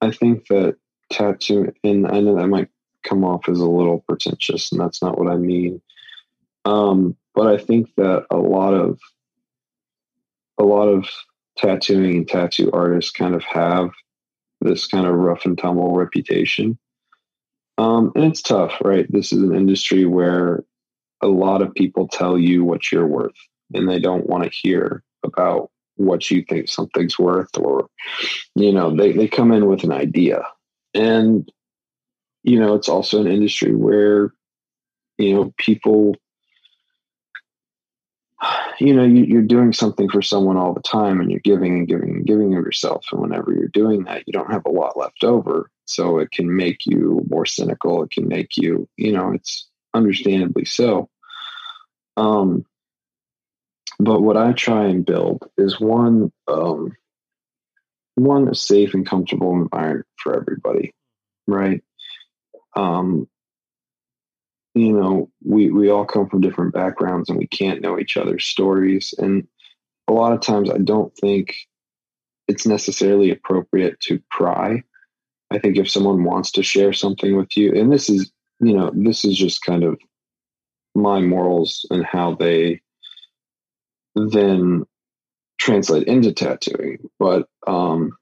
I 0.01 0.11
think 0.11 0.47
that 0.49 0.77
tattoo, 1.11 1.73
and 1.83 2.07
I 2.07 2.21
know 2.21 2.37
that 2.37 2.49
might 2.49 2.69
come 3.05 3.25
off 3.25 3.49
as 3.49 3.61
a 3.61 3.69
little 3.69 4.01
pretentious, 4.09 4.73
and 4.73 4.81
that's 4.81 5.03
not 5.03 5.19
what 5.19 5.31
I 5.31 5.37
mean. 5.37 5.81
Um, 6.65 7.17
but 7.35 7.47
I 7.47 7.59
think 7.59 7.91
that 7.97 8.27
a 8.31 8.37
lot 8.37 8.75
of 8.75 8.99
a 10.59 10.65
lot 10.65 10.87
of 10.87 11.09
tattooing 11.59 12.17
and 12.17 12.29
tattoo 12.29 12.71
artists 12.73 13.11
kind 13.11 13.35
of 13.35 13.43
have 13.45 13.91
this 14.61 14.87
kind 14.87 15.07
of 15.07 15.15
rough 15.15 15.45
and 15.45 15.59
tumble 15.59 15.95
reputation. 15.95 16.79
Um, 17.77 18.13
and 18.15 18.25
it's 18.25 18.43
tough, 18.43 18.73
right? 18.83 19.11
This 19.11 19.33
is 19.33 19.43
an 19.43 19.55
industry 19.55 20.05
where 20.05 20.65
a 21.21 21.27
lot 21.27 21.63
of 21.63 21.75
people 21.75 22.07
tell 22.07 22.39
you 22.39 22.65
what 22.65 22.93
you're 22.93 23.07
worth 23.07 23.35
and 23.73 23.89
they 23.89 23.99
don't 23.99 24.29
want 24.29 24.45
to 24.45 24.51
hear 24.51 25.03
about 25.25 25.71
what 25.97 26.31
you 26.31 26.45
think 26.49 26.69
something's 26.69 27.19
worth 27.19 27.57
or 27.57 27.89
you 28.57 28.73
know 28.73 28.95
they, 28.95 29.13
they 29.13 29.29
come 29.29 29.53
in 29.53 29.67
with 29.67 29.85
an 29.85 29.93
idea 29.93 30.43
and 30.93 31.51
you 32.45 32.61
know 32.61 32.75
it's 32.75 32.89
also 32.89 33.21
an 33.21 33.27
industry 33.27 33.75
where 33.75 34.33
you 35.19 35.35
know 35.35 35.53
people 35.59 36.15
you 38.79 38.95
know 38.95 39.05
you, 39.05 39.39
are 39.39 39.43
doing 39.43 39.73
something 39.73 40.09
for 40.09 40.23
someone 40.23 40.57
all 40.57 40.75
the 40.75 40.83
time 40.83 41.21
and 41.21 41.31
you're 41.31 41.41
giving 41.41 41.79
and 41.79 41.89
giving 41.89 42.11
and 42.11 42.27
giving 42.27 42.55
of 42.55 42.65
yourself. 42.65 43.07
And 43.11 43.21
whenever 43.21 43.53
you're 43.53 43.69
doing 43.69 44.05
that 44.05 44.25
you 44.27 44.33
don't 44.33 44.53
have 44.53 44.67
a 44.67 44.71
lot 44.71 44.97
left 44.97 45.25
over. 45.25 45.71
So 45.87 46.19
it 46.19 46.31
can 46.31 46.55
make 46.55 46.87
you 46.87 47.25
more 47.29 47.47
cynical. 47.47 48.03
It 48.03 48.11
can 48.11 48.29
make 48.29 48.57
you 48.57 48.89
you 48.97 49.13
know 49.13 49.33
it's 49.33 49.69
understandably 49.95 50.67
so. 50.67 51.09
Um 52.17 52.65
but 53.99 54.21
what 54.21 54.37
I 54.37 54.53
try 54.53 54.87
and 54.87 55.07
build 55.07 55.49
is 55.57 55.81
one 55.81 56.33
um, 56.49 56.93
one 58.17 58.49
a 58.49 58.55
safe 58.55 58.95
and 58.95 59.07
comfortable 59.07 59.53
environment 59.53 60.07
for 60.17 60.37
everybody, 60.37 60.93
right? 61.47 61.83
Um, 62.77 63.29
you 64.75 64.93
know, 64.93 65.31
we 65.45 65.71
we 65.71 65.91
all 65.91 66.05
come 66.05 66.29
from 66.29 66.41
different 66.41 66.75
backgrounds 66.75 67.29
and 67.29 67.39
we 67.39 67.47
can't 67.47 67.81
know 67.81 67.99
each 67.99 68.17
other's 68.17 68.45
stories, 68.45 69.15
and 69.19 69.47
a 70.09 70.13
lot 70.13 70.33
of 70.33 70.41
times 70.41 70.71
I 70.71 70.79
don't 70.79 71.15
think 71.17 71.55
it's 72.49 72.67
necessarily 72.67 73.31
appropriate 73.31 74.01
to 74.01 74.21
pry. 74.31 74.83
I 75.51 75.59
think 75.59 75.77
if 75.77 75.91
someone 75.91 76.25
wants 76.25 76.51
to 76.53 76.63
share 76.63 76.93
something 76.93 77.37
with 77.37 77.57
you, 77.57 77.73
and 77.73 77.93
this 77.93 78.09
is 78.11 78.33
you 78.61 78.75
know 78.77 78.91
this 78.95 79.25
is 79.25 79.37
just 79.37 79.63
kind 79.63 79.85
of 79.85 79.99
my 80.95 81.21
morals 81.21 81.87
and 81.91 82.05
how 82.05 82.35
they 82.35 82.81
then 84.15 84.85
translate 85.59 86.07
into 86.07 86.33
tattooing. 86.33 86.99
But 87.19 87.47
um, 87.67 88.13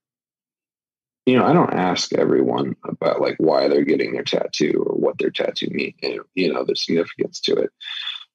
you 1.26 1.36
know, 1.36 1.44
I 1.44 1.52
don't 1.52 1.72
ask 1.72 2.12
everyone 2.14 2.74
about 2.84 3.20
like 3.20 3.36
why 3.38 3.68
they're 3.68 3.84
getting 3.84 4.12
their 4.12 4.24
tattoo 4.24 4.84
or 4.86 4.96
what 4.96 5.18
their 5.18 5.30
tattoo 5.30 5.68
means, 5.70 5.94
you 6.34 6.52
know, 6.52 6.64
the 6.64 6.74
significance 6.74 7.40
to 7.42 7.54
it. 7.56 7.70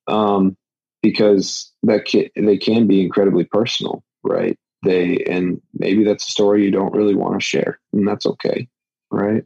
Um, 0.07 0.55
because 1.01 1.71
that 1.83 2.05
can, 2.05 2.29
they 2.35 2.57
can 2.57 2.87
be 2.87 3.01
incredibly 3.01 3.43
personal, 3.43 4.03
right? 4.23 4.57
They 4.83 5.23
and 5.29 5.61
maybe 5.73 6.03
that's 6.03 6.27
a 6.27 6.31
story 6.31 6.63
you 6.63 6.71
don't 6.71 6.93
really 6.93 7.15
want 7.15 7.33
to 7.33 7.45
share, 7.45 7.79
and 7.93 8.07
that's 8.07 8.25
okay, 8.25 8.67
right? 9.11 9.43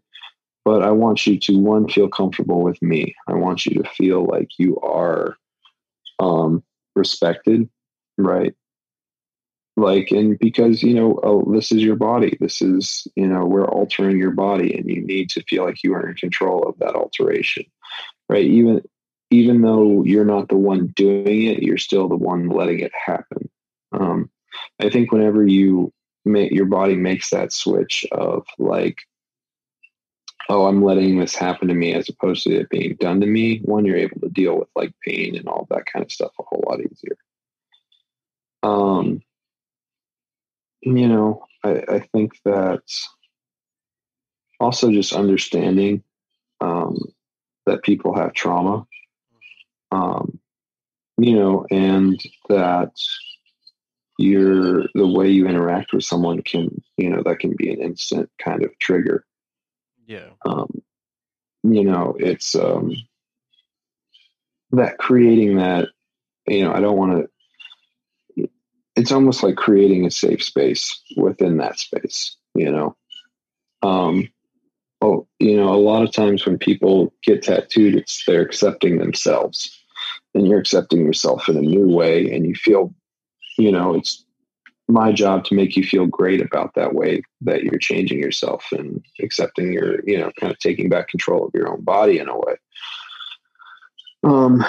But 0.63 0.83
I 0.83 0.91
want 0.91 1.25
you 1.25 1.39
to 1.39 1.57
one 1.57 1.87
feel 1.87 2.09
comfortable 2.09 2.61
with 2.61 2.81
me. 2.81 3.15
I 3.27 3.33
want 3.33 3.65
you 3.65 3.81
to 3.81 3.89
feel 3.89 4.25
like 4.25 4.49
you 4.59 4.79
are 4.81 5.35
um, 6.19 6.63
respected 6.95 7.67
right 8.17 8.53
like 9.77 10.11
and 10.11 10.37
because 10.37 10.83
you 10.83 10.93
know 10.93 11.19
oh 11.23 11.49
this 11.53 11.71
is 11.71 11.81
your 11.81 11.95
body. 11.95 12.37
This 12.39 12.61
is 12.61 13.07
you 13.15 13.27
know 13.27 13.45
we're 13.45 13.67
altering 13.67 14.17
your 14.17 14.31
body 14.31 14.73
and 14.77 14.89
you 14.89 15.01
need 15.01 15.29
to 15.31 15.43
feel 15.43 15.63
like 15.63 15.83
you 15.83 15.93
are 15.93 16.09
in 16.09 16.15
control 16.15 16.67
of 16.67 16.77
that 16.79 16.95
alteration 16.95 17.65
right? 18.31 18.45
Even 18.45 18.81
even 19.29 19.61
though 19.61 20.03
you're 20.03 20.25
not 20.25 20.49
the 20.49 20.57
one 20.57 20.87
doing 20.87 21.43
it 21.43 21.61
you're 21.61 21.77
still 21.77 22.07
the 22.07 22.15
one 22.15 22.49
letting 22.49 22.79
it 22.79 22.93
happen. 22.93 23.49
Um, 23.91 24.29
i 24.79 24.89
think 24.89 25.11
whenever 25.11 25.45
you 25.45 25.93
make 26.23 26.51
your 26.51 26.65
body 26.65 26.95
makes 26.95 27.29
that 27.29 27.51
switch 27.51 28.05
of 28.11 28.45
like 28.57 28.99
oh 30.49 30.65
i'm 30.65 30.81
letting 30.83 31.17
this 31.17 31.35
happen 31.35 31.67
to 31.67 31.73
me 31.73 31.93
as 31.93 32.07
opposed 32.09 32.43
to 32.43 32.55
it 32.55 32.69
being 32.69 32.95
done 32.95 33.19
to 33.21 33.27
me 33.27 33.59
one 33.59 33.85
you're 33.85 33.97
able 33.97 34.19
to 34.21 34.29
deal 34.29 34.57
with 34.57 34.69
like 34.75 34.93
pain 35.05 35.35
and 35.35 35.47
all 35.47 35.67
that 35.69 35.85
kind 35.85 36.03
of 36.05 36.11
stuff 36.11 36.31
a 36.39 36.43
whole 36.43 36.63
lot 36.67 36.79
easier. 36.79 37.17
Um, 38.63 39.21
you 40.81 41.07
know, 41.07 41.45
I, 41.63 41.83
I 41.87 41.99
think 41.99 42.33
that 42.45 42.81
also 44.59 44.91
just 44.91 45.13
understanding 45.13 46.03
um, 46.59 46.97
that 47.65 47.83
people 47.83 48.15
have 48.15 48.33
trauma, 48.33 48.85
um, 49.91 50.39
you 51.17 51.35
know, 51.35 51.65
and 51.69 52.19
that 52.49 52.91
you're 54.17 54.83
the 54.93 55.07
way 55.07 55.29
you 55.29 55.47
interact 55.47 55.93
with 55.93 56.03
someone 56.03 56.41
can, 56.41 56.81
you 56.97 57.09
know, 57.09 57.23
that 57.23 57.39
can 57.39 57.55
be 57.57 57.71
an 57.71 57.81
instant 57.81 58.29
kind 58.39 58.63
of 58.63 58.77
trigger. 58.79 59.25
Yeah. 60.05 60.29
Um, 60.45 60.81
you 61.63 61.83
know, 61.83 62.15
it's 62.19 62.55
um, 62.55 62.95
that 64.71 64.97
creating 64.97 65.57
that, 65.57 65.89
you 66.47 66.63
know, 66.63 66.73
I 66.73 66.79
don't 66.79 66.97
want 66.97 67.11
to 67.13 67.30
it's 68.95 69.11
almost 69.11 69.43
like 69.43 69.55
creating 69.55 70.05
a 70.05 70.11
safe 70.11 70.43
space 70.43 71.01
within 71.17 71.57
that 71.57 71.79
space, 71.79 72.35
you 72.55 72.71
know. 72.71 72.95
Um, 73.83 74.29
oh, 75.01 75.27
you 75.39 75.55
know, 75.55 75.73
a 75.73 75.77
lot 75.77 76.03
of 76.03 76.11
times 76.11 76.45
when 76.45 76.57
people 76.57 77.13
get 77.23 77.43
tattooed, 77.43 77.95
it's 77.95 78.23
they're 78.25 78.41
accepting 78.41 78.97
themselves 78.97 79.77
and 80.33 80.47
you're 80.47 80.59
accepting 80.59 81.05
yourself 81.05 81.49
in 81.49 81.57
a 81.57 81.61
new 81.61 81.87
way 81.87 82.31
and 82.31 82.45
you 82.45 82.55
feel, 82.55 82.93
you 83.57 83.71
know, 83.71 83.95
it's 83.95 84.23
my 84.87 85.11
job 85.11 85.45
to 85.45 85.55
make 85.55 85.75
you 85.75 85.83
feel 85.83 86.05
great 86.05 86.41
about 86.41 86.73
that 86.75 86.93
way 86.93 87.23
that 87.41 87.63
you're 87.63 87.79
changing 87.79 88.19
yourself 88.19 88.65
and 88.71 89.03
accepting 89.21 89.71
your, 89.71 90.03
you 90.05 90.19
know, 90.19 90.31
kind 90.39 90.51
of 90.51 90.59
taking 90.59 90.89
back 90.89 91.07
control 91.07 91.45
of 91.45 91.51
your 91.53 91.71
own 91.71 91.81
body 91.81 92.19
in 92.19 92.27
a 92.27 92.37
way. 92.37 92.55
Um, 94.23 94.63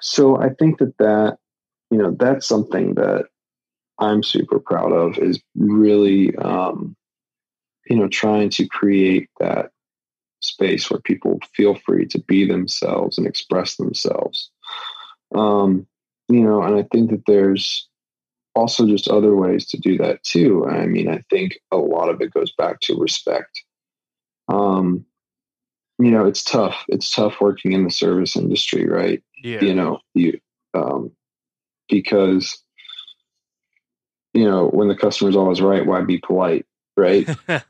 so 0.00 0.38
I 0.38 0.50
think 0.50 0.78
that 0.78 0.96
that, 0.98 1.38
you 1.90 1.98
know, 1.98 2.16
that's 2.18 2.46
something 2.46 2.94
that 2.94 3.26
I'm 3.98 4.22
super 4.22 4.58
proud 4.58 4.92
of 4.92 5.18
is 5.18 5.40
really, 5.54 6.34
um, 6.36 6.96
you 7.88 7.96
know, 7.96 8.08
trying 8.08 8.50
to 8.50 8.66
create 8.66 9.28
that 9.40 9.70
space 10.40 10.90
where 10.90 11.00
people 11.00 11.38
feel 11.54 11.74
free 11.74 12.06
to 12.06 12.20
be 12.20 12.46
themselves 12.46 13.18
and 13.18 13.26
express 13.26 13.76
themselves. 13.76 14.50
Um, 15.34 15.86
you 16.28 16.40
know, 16.40 16.62
and 16.62 16.76
I 16.76 16.84
think 16.92 17.10
that 17.10 17.24
there's 17.26 17.88
also 18.54 18.86
just 18.86 19.08
other 19.08 19.34
ways 19.34 19.66
to 19.66 19.78
do 19.78 19.98
that 19.98 20.22
too. 20.22 20.66
I 20.66 20.86
mean, 20.86 21.08
I 21.08 21.22
think 21.30 21.58
a 21.70 21.76
lot 21.76 22.08
of 22.08 22.20
it 22.20 22.32
goes 22.32 22.52
back 22.52 22.80
to 22.80 22.98
respect. 22.98 23.62
Um, 24.48 25.04
you 25.98 26.10
know, 26.10 26.26
it's 26.26 26.44
tough. 26.44 26.84
It's 26.88 27.10
tough 27.10 27.40
working 27.40 27.72
in 27.72 27.84
the 27.84 27.90
service 27.90 28.36
industry, 28.36 28.86
right? 28.86 29.22
Yeah. 29.42 29.62
You 29.62 29.74
know, 29.74 30.00
you 30.14 30.38
um, 30.74 31.12
because 31.88 32.62
you 34.36 34.44
know, 34.44 34.68
when 34.68 34.88
the 34.88 34.94
customer's 34.94 35.34
always 35.34 35.62
right, 35.62 35.86
why 35.86 36.02
be 36.02 36.18
polite, 36.18 36.66
right? 36.94 37.26
like, 37.48 37.64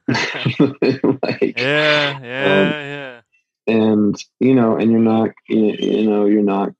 yeah, 1.56 2.18
yeah, 2.20 2.44
um, 2.44 2.70
yeah. 2.70 3.20
And 3.68 4.24
you 4.40 4.54
know, 4.54 4.76
and 4.76 4.90
you're 4.90 5.00
not, 5.00 5.30
you, 5.48 5.76
you 5.78 6.10
know, 6.10 6.26
you're 6.26 6.42
not, 6.42 6.70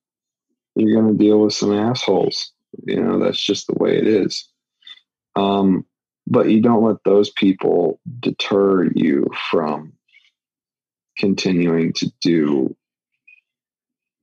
you're 0.75 1.01
going 1.01 1.17
to 1.17 1.25
deal 1.25 1.41
with 1.41 1.55
some 1.55 1.73
assholes. 1.73 2.53
You 2.85 3.01
know, 3.01 3.21
that's 3.21 3.41
just 3.41 3.69
the 3.69 3.75
way 3.75 3.97
it 3.97 4.09
is. 4.09 4.49
Um, 5.37 5.87
but 6.27 6.49
you 6.49 6.61
don't 6.61 6.83
let 6.83 6.97
those 7.05 7.31
people 7.31 8.01
deter 8.19 8.91
you 8.93 9.29
from 9.51 9.93
continuing 11.17 11.93
to 11.95 12.13
do 12.21 12.77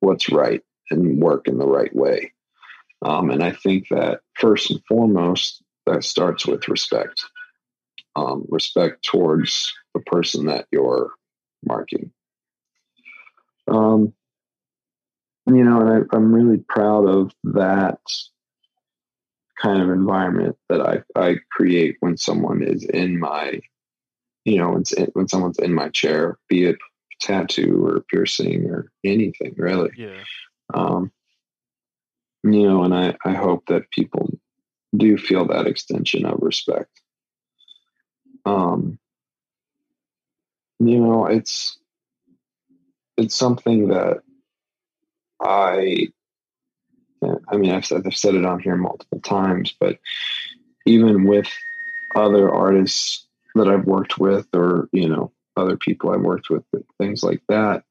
what's 0.02 0.30
right 0.30 0.62
and 0.92 1.22
work 1.22 1.48
in 1.48 1.58
the 1.58 1.68
right 1.68 1.96
way. 1.96 2.34
Um, 3.04 3.30
and 3.30 3.44
I 3.44 3.52
think 3.52 3.88
that 3.90 4.22
first 4.36 4.72
and 4.72 4.82
foremost, 4.88 5.62
that 5.86 6.04
starts 6.04 6.46
with 6.46 6.68
respect. 6.68 7.24
Um, 8.16 8.46
respect 8.48 9.04
towards 9.04 9.74
the 9.94 10.00
person 10.02 10.46
that 10.46 10.68
you're 10.72 11.12
marking. 11.66 12.12
Um, 13.68 14.14
you 15.48 15.64
know, 15.64 15.82
and 15.82 16.08
I, 16.12 16.16
am 16.16 16.34
really 16.34 16.58
proud 16.58 17.06
of 17.06 17.32
that 17.44 18.00
kind 19.62 19.82
of 19.82 19.90
environment 19.90 20.58
that 20.70 20.82
I, 20.82 21.02
I 21.20 21.38
create 21.52 21.98
when 22.00 22.18
someone 22.18 22.64
is 22.64 22.86
in 22.86 23.20
my, 23.20 23.60
you 24.46 24.58
know, 24.58 24.72
when, 24.72 24.84
when 25.14 25.28
someone's 25.28 25.60
in 25.60 25.74
my 25.74 25.90
chair, 25.90 26.38
be 26.48 26.66
it 26.66 26.78
tattoo 27.20 27.86
or 27.86 28.06
piercing 28.10 28.66
or 28.66 28.92
anything 29.04 29.54
really. 29.58 29.90
Yeah. 29.98 30.24
Um, 30.74 31.12
you 32.44 32.68
know, 32.68 32.84
and 32.84 32.94
I, 32.94 33.16
I 33.24 33.34
hope 33.34 33.66
that 33.68 33.90
people 33.92 34.30
do 34.96 35.18
feel 35.18 35.48
that 35.48 35.68
extension 35.68 36.26
of 36.26 36.40
respect. 36.42 36.90
Um, 38.46 39.00
you 40.80 41.00
know, 41.00 41.26
it's 41.26 41.78
it's 43.18 43.36
something 43.36 43.90
that 43.90 44.22
I, 45.42 46.08
I 47.48 47.58
mean, 47.58 47.72
I've 47.72 47.86
said, 47.86 48.04
I've 48.06 48.16
said 48.16 48.36
it 48.36 48.46
on 48.46 48.60
here 48.60 48.76
multiple 48.76 49.20
times, 49.20 49.74
but 49.80 50.00
even 50.86 51.26
with 51.26 51.48
other 52.16 52.50
artists 52.50 53.26
that 53.56 53.68
I've 53.68 53.86
worked 53.86 54.18
with, 54.18 54.48
or 54.54 54.90
you 54.92 55.08
know, 55.08 55.32
other 55.56 55.78
people 55.78 56.12
I've 56.12 56.22
worked 56.22 56.50
with, 56.50 56.64
things 56.98 57.24
like 57.24 57.42
that, 57.50 57.84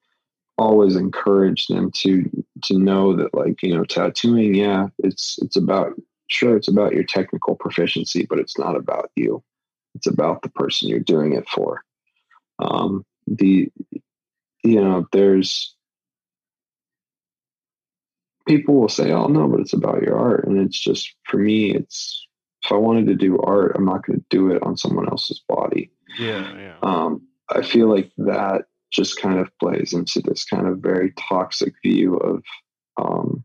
always 0.59 0.97
encourage 0.97 1.67
them 1.69 1.91
to 1.93 2.42
to 2.65 2.79
know 2.79 3.17
that 3.17 3.35
like 3.35 3.63
you 3.63 3.75
know 3.75 3.85
tattooing, 3.85 4.55
yeah, 4.55 4.89
it's 4.99 5.39
it's 5.43 5.57
about 5.57 5.93
sure 6.29 6.57
it's 6.57 6.69
about 6.69 6.95
your 6.95 7.05
technical 7.05 7.55
proficiency, 7.55 8.27
but 8.29 8.39
it's 8.39 8.59
not 8.59 8.77
about 8.77 9.11
you. 9.17 9.43
It's 9.95 10.07
about 10.07 10.43
the 10.43 10.49
person 10.51 10.89
you're 10.89 11.01
doing 11.01 11.35
it 11.35 11.49
for. 11.49 11.85
Um, 12.59 13.05
the 13.27 13.71
you 14.63 14.83
know 14.83 15.07
there's 15.13 15.75
people 18.47 18.75
will 18.81 18.89
say, 18.89 19.13
"Oh 19.13 19.27
no, 19.27 19.49
but 19.49 19.61
it's 19.61 19.73
about 19.73 20.03
your 20.03 20.19
art," 20.19 20.47
and 20.47 20.59
it's 20.59 20.79
just 20.79 21.15
for 21.25 21.37
me, 21.39 21.75
it's 21.75 22.27
if 22.65 22.73
I 22.73 22.77
wanted 22.77 23.07
to 23.07 23.15
do 23.15 23.39
art, 23.41 23.73
I'm 23.75 23.85
not 23.85 24.07
going 24.07 24.21
to 24.21 24.25
do 24.31 24.51
it 24.51 24.63
on 24.63 24.77
someone 24.77 25.09
else's 25.09 25.43
body. 25.49 25.91
Yeah, 26.19 26.57
yeah. 26.57 26.77
Um, 26.83 27.27
I 27.51 27.63
feel 27.63 27.89
like 27.89 28.13
that 28.19 28.67
just 28.93 29.21
kind 29.21 29.39
of 29.39 29.51
plays 29.59 29.93
into 29.93 30.21
this 30.21 30.45
kind 30.45 30.69
of 30.69 30.79
very 30.79 31.13
toxic 31.13 31.75
view 31.83 32.17
of 32.17 32.43
um, 33.01 33.45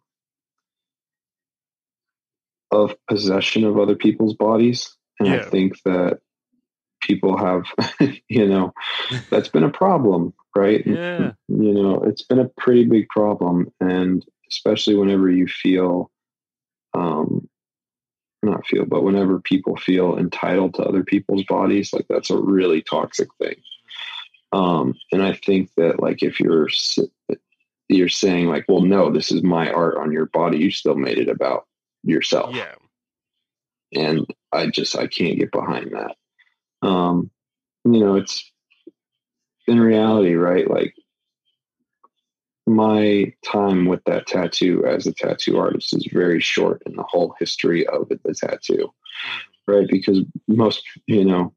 of 2.69 2.95
possession 3.09 3.63
of 3.63 3.79
other 3.79 3.95
people's 3.95 4.35
bodies, 4.35 4.95
and 5.19 5.29
yeah. 5.29 5.37
I 5.37 5.43
think 5.43 5.81
that 5.85 6.19
people 7.01 7.37
have, 7.37 7.65
you 8.27 8.47
know, 8.47 8.73
that's 9.29 9.47
been 9.47 9.63
a 9.63 9.71
problem, 9.71 10.33
right? 10.55 10.85
Yeah. 10.97 11.31
You 11.47 11.73
know, 11.73 12.03
it's 12.03 12.23
been 12.23 12.39
a 12.39 12.49
pretty 12.57 12.85
big 12.85 13.07
problem, 13.09 13.71
and 13.79 14.25
especially 14.51 14.95
whenever 14.95 15.29
you 15.29 15.47
feel, 15.47 16.11
um, 16.93 17.47
not 18.43 18.65
feel, 18.67 18.85
but 18.85 19.03
whenever 19.03 19.39
people 19.39 19.77
feel 19.77 20.17
entitled 20.17 20.75
to 20.75 20.83
other 20.83 21.03
people's 21.03 21.43
bodies, 21.43 21.93
like 21.93 22.05
that's 22.09 22.29
a 22.29 22.37
really 22.37 22.81
toxic 22.81 23.29
thing. 23.41 23.55
Um, 24.51 24.95
and 25.11 25.21
I 25.21 25.33
think 25.33 25.71
that 25.77 26.01
like 26.01 26.23
if 26.23 26.39
you're 26.39 26.69
you're 27.89 28.09
saying 28.09 28.47
like, 28.47 28.65
well, 28.67 28.81
no, 28.81 29.11
this 29.11 29.31
is 29.31 29.43
my 29.43 29.71
art 29.71 29.97
on 29.97 30.11
your 30.11 30.25
body, 30.27 30.57
you 30.57 30.71
still 30.71 30.95
made 30.95 31.17
it 31.17 31.29
about 31.29 31.65
yourself. 32.03 32.55
Yeah. 32.55 32.75
And 33.93 34.25
I 34.51 34.67
just 34.67 34.97
I 34.97 35.07
can't 35.07 35.39
get 35.39 35.51
behind 35.51 35.91
that. 35.93 36.87
Um, 36.87 37.31
you 37.85 37.99
know, 37.99 38.15
it's 38.15 38.51
in 39.67 39.79
reality, 39.79 40.35
right? 40.35 40.69
Like 40.69 40.93
my 42.65 43.33
time 43.45 43.85
with 43.85 44.03
that 44.05 44.27
tattoo 44.27 44.85
as 44.85 45.07
a 45.07 45.13
tattoo 45.13 45.57
artist 45.57 45.95
is 45.95 46.07
very 46.11 46.41
short 46.41 46.83
in 46.85 46.95
the 46.95 47.03
whole 47.03 47.33
history 47.39 47.87
of 47.87 48.09
the 48.09 48.33
tattoo, 48.33 48.93
right? 49.67 49.87
Because 49.89 50.19
most, 50.47 50.83
you 51.05 51.23
know, 51.23 51.53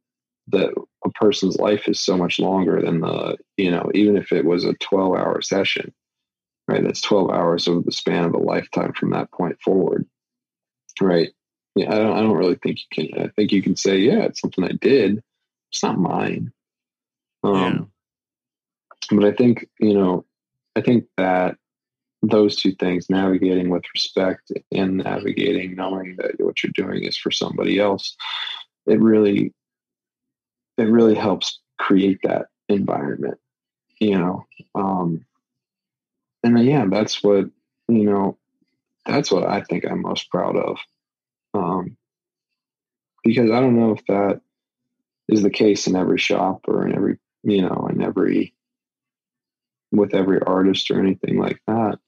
that 0.53 0.75
a 1.05 1.11
person's 1.11 1.57
life 1.57 1.89
is 1.89 2.01
so 2.01 2.17
much 2.17 2.39
longer 2.39 2.81
than 2.81 3.01
the, 3.01 3.37
you 3.57 3.71
know, 3.71 3.91
even 3.95 4.17
if 4.17 4.33
it 4.33 4.45
was 4.45 4.65
a 4.65 4.75
12 4.75 5.15
hour 5.17 5.41
session, 5.41 5.93
right? 6.69 6.83
That's 6.83 7.01
12 7.01 7.31
hours 7.31 7.69
over 7.69 7.81
the 7.81 7.93
span 7.93 8.25
of 8.25 8.35
a 8.35 8.39
lifetime 8.39 8.93
from 8.93 9.11
that 9.11 9.31
point 9.33 9.61
forward, 9.61 10.07
right? 11.01 11.31
Yeah, 11.75 11.93
I 11.93 11.99
don't, 11.99 12.17
I 12.17 12.21
don't 12.21 12.37
really 12.37 12.57
think 12.57 12.79
you 12.79 13.09
can, 13.09 13.25
I 13.25 13.29
think 13.29 13.53
you 13.53 13.63
can 13.63 13.77
say, 13.77 13.99
yeah, 13.99 14.25
it's 14.25 14.41
something 14.41 14.65
I 14.65 14.73
did. 14.73 15.23
It's 15.71 15.83
not 15.83 15.99
mine. 15.99 16.53
Um, 17.45 17.91
yeah. 19.11 19.17
But 19.17 19.25
I 19.25 19.33
think, 19.33 19.69
you 19.79 19.95
know, 19.95 20.25
I 20.77 20.83
think 20.83 21.07
that 21.17 21.57
those 22.23 22.57
two 22.57 22.73
things, 22.73 23.09
navigating 23.09 23.71
with 23.71 23.85
respect 23.95 24.53
and 24.73 24.99
navigating 24.99 25.75
knowing 25.75 26.17
that 26.17 26.39
what 26.39 26.63
you're 26.63 26.73
doing 26.75 27.05
is 27.05 27.17
for 27.17 27.31
somebody 27.31 27.79
else, 27.79 28.17
it 28.87 29.01
really 29.01 29.55
it 30.81 30.91
really 30.91 31.15
helps 31.15 31.61
create 31.79 32.19
that 32.23 32.47
environment, 32.69 33.39
you 33.99 34.19
know. 34.19 34.47
Um, 34.75 35.25
and 36.43 36.57
then, 36.57 36.65
yeah, 36.65 36.87
that's 36.89 37.23
what 37.23 37.47
you 37.89 38.05
know. 38.05 38.39
That's 39.07 39.31
what 39.31 39.47
I 39.47 39.63
think 39.63 39.85
I'm 39.85 40.03
most 40.03 40.31
proud 40.31 40.57
of, 40.57 40.79
um, 41.55 41.97
because 43.25 43.51
I 43.51 43.61
don't 43.61 43.79
know 43.79 43.93
if 43.93 44.05
that 44.07 44.41
is 45.29 45.43
the 45.43 45.51
case 45.51 45.87
in 45.87 45.97
every 45.97 46.19
shop 46.19 46.63
or 46.69 46.87
in 46.87 46.95
every 46.95 47.19
you 47.43 47.63
know 47.63 47.89
in 47.91 48.03
every 48.03 48.55
with 49.93 50.15
every 50.15 50.41
artist 50.41 50.91
or 50.91 51.01
anything 51.01 51.39
like 51.39 51.61
that. 51.67 51.99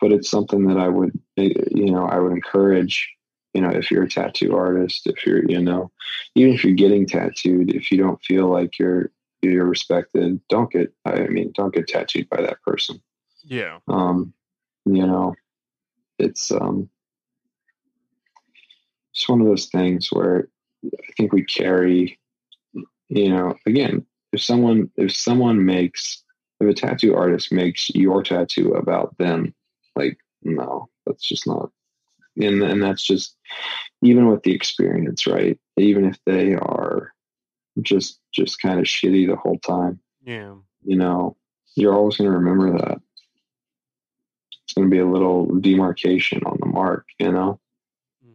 But 0.00 0.12
it's 0.12 0.30
something 0.30 0.66
that 0.68 0.78
I 0.78 0.88
would, 0.88 1.18
you 1.36 1.90
know, 1.90 2.06
I 2.06 2.18
would 2.18 2.32
encourage, 2.32 3.10
you 3.54 3.60
know, 3.60 3.70
if 3.70 3.90
you're 3.90 4.04
a 4.04 4.08
tattoo 4.08 4.56
artist, 4.56 5.06
if 5.06 5.26
you're, 5.26 5.48
you 5.48 5.60
know, 5.60 5.90
even 6.34 6.54
if 6.54 6.64
you're 6.64 6.74
getting 6.74 7.06
tattooed, 7.06 7.74
if 7.74 7.90
you 7.90 7.98
don't 7.98 8.22
feel 8.22 8.48
like 8.48 8.78
you're, 8.78 9.10
you're 9.42 9.66
respected, 9.66 10.40
don't 10.48 10.70
get, 10.70 10.92
I 11.04 11.26
mean, 11.28 11.52
don't 11.54 11.74
get 11.74 11.88
tattooed 11.88 12.28
by 12.28 12.42
that 12.42 12.62
person. 12.62 13.00
Yeah. 13.44 13.78
Um, 13.88 14.32
you 14.84 15.06
know, 15.06 15.34
it's, 16.18 16.50
um, 16.50 16.88
it's 19.12 19.28
one 19.28 19.40
of 19.40 19.46
those 19.46 19.66
things 19.66 20.08
where 20.12 20.48
I 20.84 21.12
think 21.16 21.32
we 21.32 21.44
carry, 21.44 22.18
you 23.08 23.30
know, 23.30 23.54
again, 23.66 24.06
if 24.32 24.42
someone, 24.42 24.90
if 24.96 25.14
someone 25.16 25.64
makes 25.64 26.22
if 26.60 26.68
a 26.68 26.74
tattoo 26.74 27.14
artist 27.14 27.52
makes 27.52 27.90
your 27.90 28.22
tattoo 28.22 28.74
about 28.74 29.16
them, 29.18 29.54
like 29.94 30.18
no, 30.42 30.88
that's 31.06 31.26
just 31.26 31.46
not. 31.46 31.70
And 32.38 32.62
and 32.62 32.82
that's 32.82 33.02
just 33.02 33.36
even 34.02 34.28
with 34.28 34.42
the 34.42 34.54
experience, 34.54 35.26
right? 35.26 35.58
Even 35.76 36.04
if 36.04 36.18
they 36.24 36.54
are 36.54 37.12
just 37.82 38.20
just 38.32 38.60
kind 38.60 38.78
of 38.78 38.86
shitty 38.86 39.26
the 39.26 39.36
whole 39.36 39.58
time. 39.58 40.00
Yeah. 40.22 40.54
You 40.84 40.96
know, 40.96 41.36
you're 41.74 41.94
always 41.94 42.16
going 42.16 42.30
to 42.30 42.38
remember 42.38 42.78
that. 42.78 43.00
It's 44.64 44.74
going 44.74 44.88
to 44.88 44.94
be 44.94 45.00
a 45.00 45.06
little 45.06 45.46
demarcation 45.46 46.42
on 46.44 46.58
the 46.60 46.66
mark, 46.66 47.06
you 47.18 47.32
know. 47.32 47.58
Mm. 48.24 48.34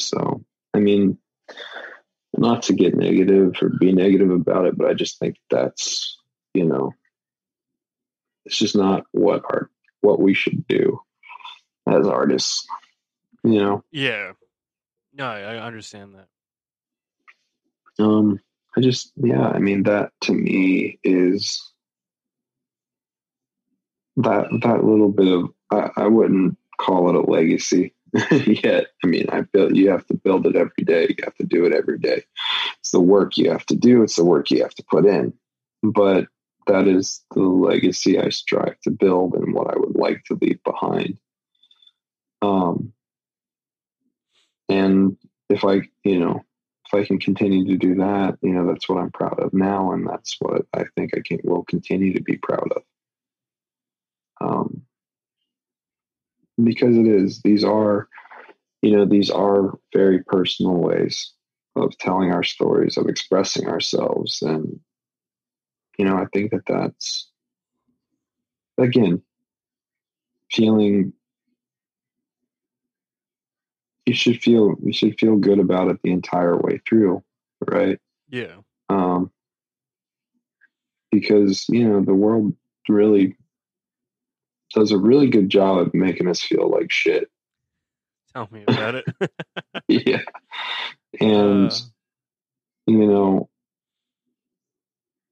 So, 0.00 0.44
I 0.74 0.78
mean, 0.78 1.18
not 2.36 2.62
to 2.64 2.72
get 2.72 2.96
negative 2.96 3.54
or 3.60 3.68
be 3.68 3.92
negative 3.92 4.30
about 4.30 4.66
it, 4.66 4.76
but 4.76 4.88
I 4.88 4.94
just 4.94 5.18
think 5.18 5.36
that's 5.50 6.18
you 6.54 6.64
know 6.64 6.94
it's 8.44 8.56
just 8.56 8.76
not 8.76 9.04
what 9.12 9.42
art 9.44 9.70
what 10.00 10.20
we 10.20 10.34
should 10.34 10.66
do 10.66 11.00
as 11.92 12.06
artists. 12.06 12.66
You 13.42 13.62
know. 13.62 13.84
Yeah. 13.90 14.32
No, 15.12 15.26
I 15.26 15.56
understand 15.58 16.14
that. 16.14 16.28
Um, 18.02 18.40
I 18.76 18.80
just 18.80 19.12
yeah, 19.16 19.48
I 19.48 19.58
mean 19.58 19.84
that 19.84 20.12
to 20.22 20.32
me 20.32 20.98
is 21.02 21.72
that 24.16 24.48
that 24.62 24.84
little 24.84 25.10
bit 25.10 25.28
of 25.28 25.50
I, 25.70 26.02
I 26.04 26.06
wouldn't 26.06 26.56
call 26.78 27.08
it 27.10 27.16
a 27.16 27.30
legacy 27.30 27.94
yet. 28.30 28.86
I 29.04 29.06
mean, 29.06 29.26
I 29.30 29.42
built 29.42 29.74
you 29.74 29.90
have 29.90 30.06
to 30.06 30.14
build 30.14 30.46
it 30.46 30.56
every 30.56 30.84
day. 30.84 31.06
You 31.08 31.24
have 31.24 31.36
to 31.36 31.44
do 31.44 31.64
it 31.64 31.72
every 31.72 31.98
day. 31.98 32.24
It's 32.78 32.92
the 32.92 33.00
work 33.00 33.36
you 33.36 33.50
have 33.50 33.66
to 33.66 33.76
do. 33.76 34.02
It's 34.02 34.16
the 34.16 34.24
work 34.24 34.50
you 34.50 34.62
have 34.62 34.74
to 34.74 34.84
put 34.88 35.06
in. 35.06 35.32
But 35.82 36.26
that 36.66 36.86
is 36.86 37.22
the 37.34 37.42
legacy 37.42 38.18
I 38.18 38.28
strive 38.28 38.80
to 38.82 38.90
build 38.90 39.34
and 39.34 39.54
what 39.54 39.68
I 39.68 39.78
would 39.78 39.96
like 39.96 40.24
to 40.24 40.38
leave 40.40 40.62
behind. 40.64 41.18
Um, 42.42 42.92
and 44.68 45.16
if 45.48 45.64
I, 45.64 45.82
you 46.04 46.18
know, 46.18 46.42
if 46.86 46.94
I 46.94 47.04
can 47.04 47.18
continue 47.18 47.66
to 47.66 47.76
do 47.76 47.96
that, 47.96 48.38
you 48.42 48.50
know, 48.50 48.66
that's 48.66 48.88
what 48.88 48.98
I'm 48.98 49.10
proud 49.10 49.38
of 49.40 49.52
now, 49.52 49.92
and 49.92 50.06
that's 50.06 50.36
what 50.40 50.62
I 50.74 50.84
think 50.96 51.16
I 51.16 51.20
can 51.24 51.38
will 51.44 51.64
continue 51.64 52.14
to 52.14 52.22
be 52.22 52.36
proud 52.36 52.72
of. 52.74 52.82
Um, 54.40 54.82
because 56.62 56.96
it 56.96 57.06
is 57.06 57.42
these 57.42 57.64
are, 57.64 58.08
you 58.82 58.96
know, 58.96 59.04
these 59.04 59.30
are 59.30 59.78
very 59.94 60.22
personal 60.24 60.74
ways 60.74 61.32
of 61.76 61.96
telling 61.98 62.32
our 62.32 62.42
stories, 62.42 62.96
of 62.96 63.08
expressing 63.08 63.68
ourselves, 63.68 64.42
and 64.42 64.80
you 65.98 66.06
know, 66.06 66.16
I 66.16 66.24
think 66.32 66.52
that 66.52 66.62
that's, 66.66 67.28
again, 68.78 69.20
feeling, 70.50 71.12
you 74.10 74.16
should 74.16 74.42
feel, 74.42 74.74
you 74.82 74.92
should 74.92 75.16
feel 75.20 75.36
good 75.36 75.60
about 75.60 75.86
it 75.86 76.00
the 76.02 76.10
entire 76.10 76.56
way 76.56 76.80
through, 76.84 77.22
right? 77.64 77.96
Yeah. 78.28 78.56
Um, 78.88 79.30
because, 81.12 81.68
you 81.68 81.88
know, 81.88 82.00
the 82.04 82.12
world 82.12 82.56
really 82.88 83.36
does 84.74 84.90
a 84.90 84.98
really 84.98 85.30
good 85.30 85.48
job 85.48 85.78
of 85.78 85.94
making 85.94 86.26
us 86.26 86.40
feel 86.40 86.68
like 86.68 86.90
shit. 86.90 87.30
Tell 88.34 88.48
me 88.50 88.64
about 88.66 88.96
it. 88.96 89.04
yeah. 89.88 90.22
And, 91.20 91.70
uh. 91.70 91.76
you 92.88 93.06
know, 93.06 93.48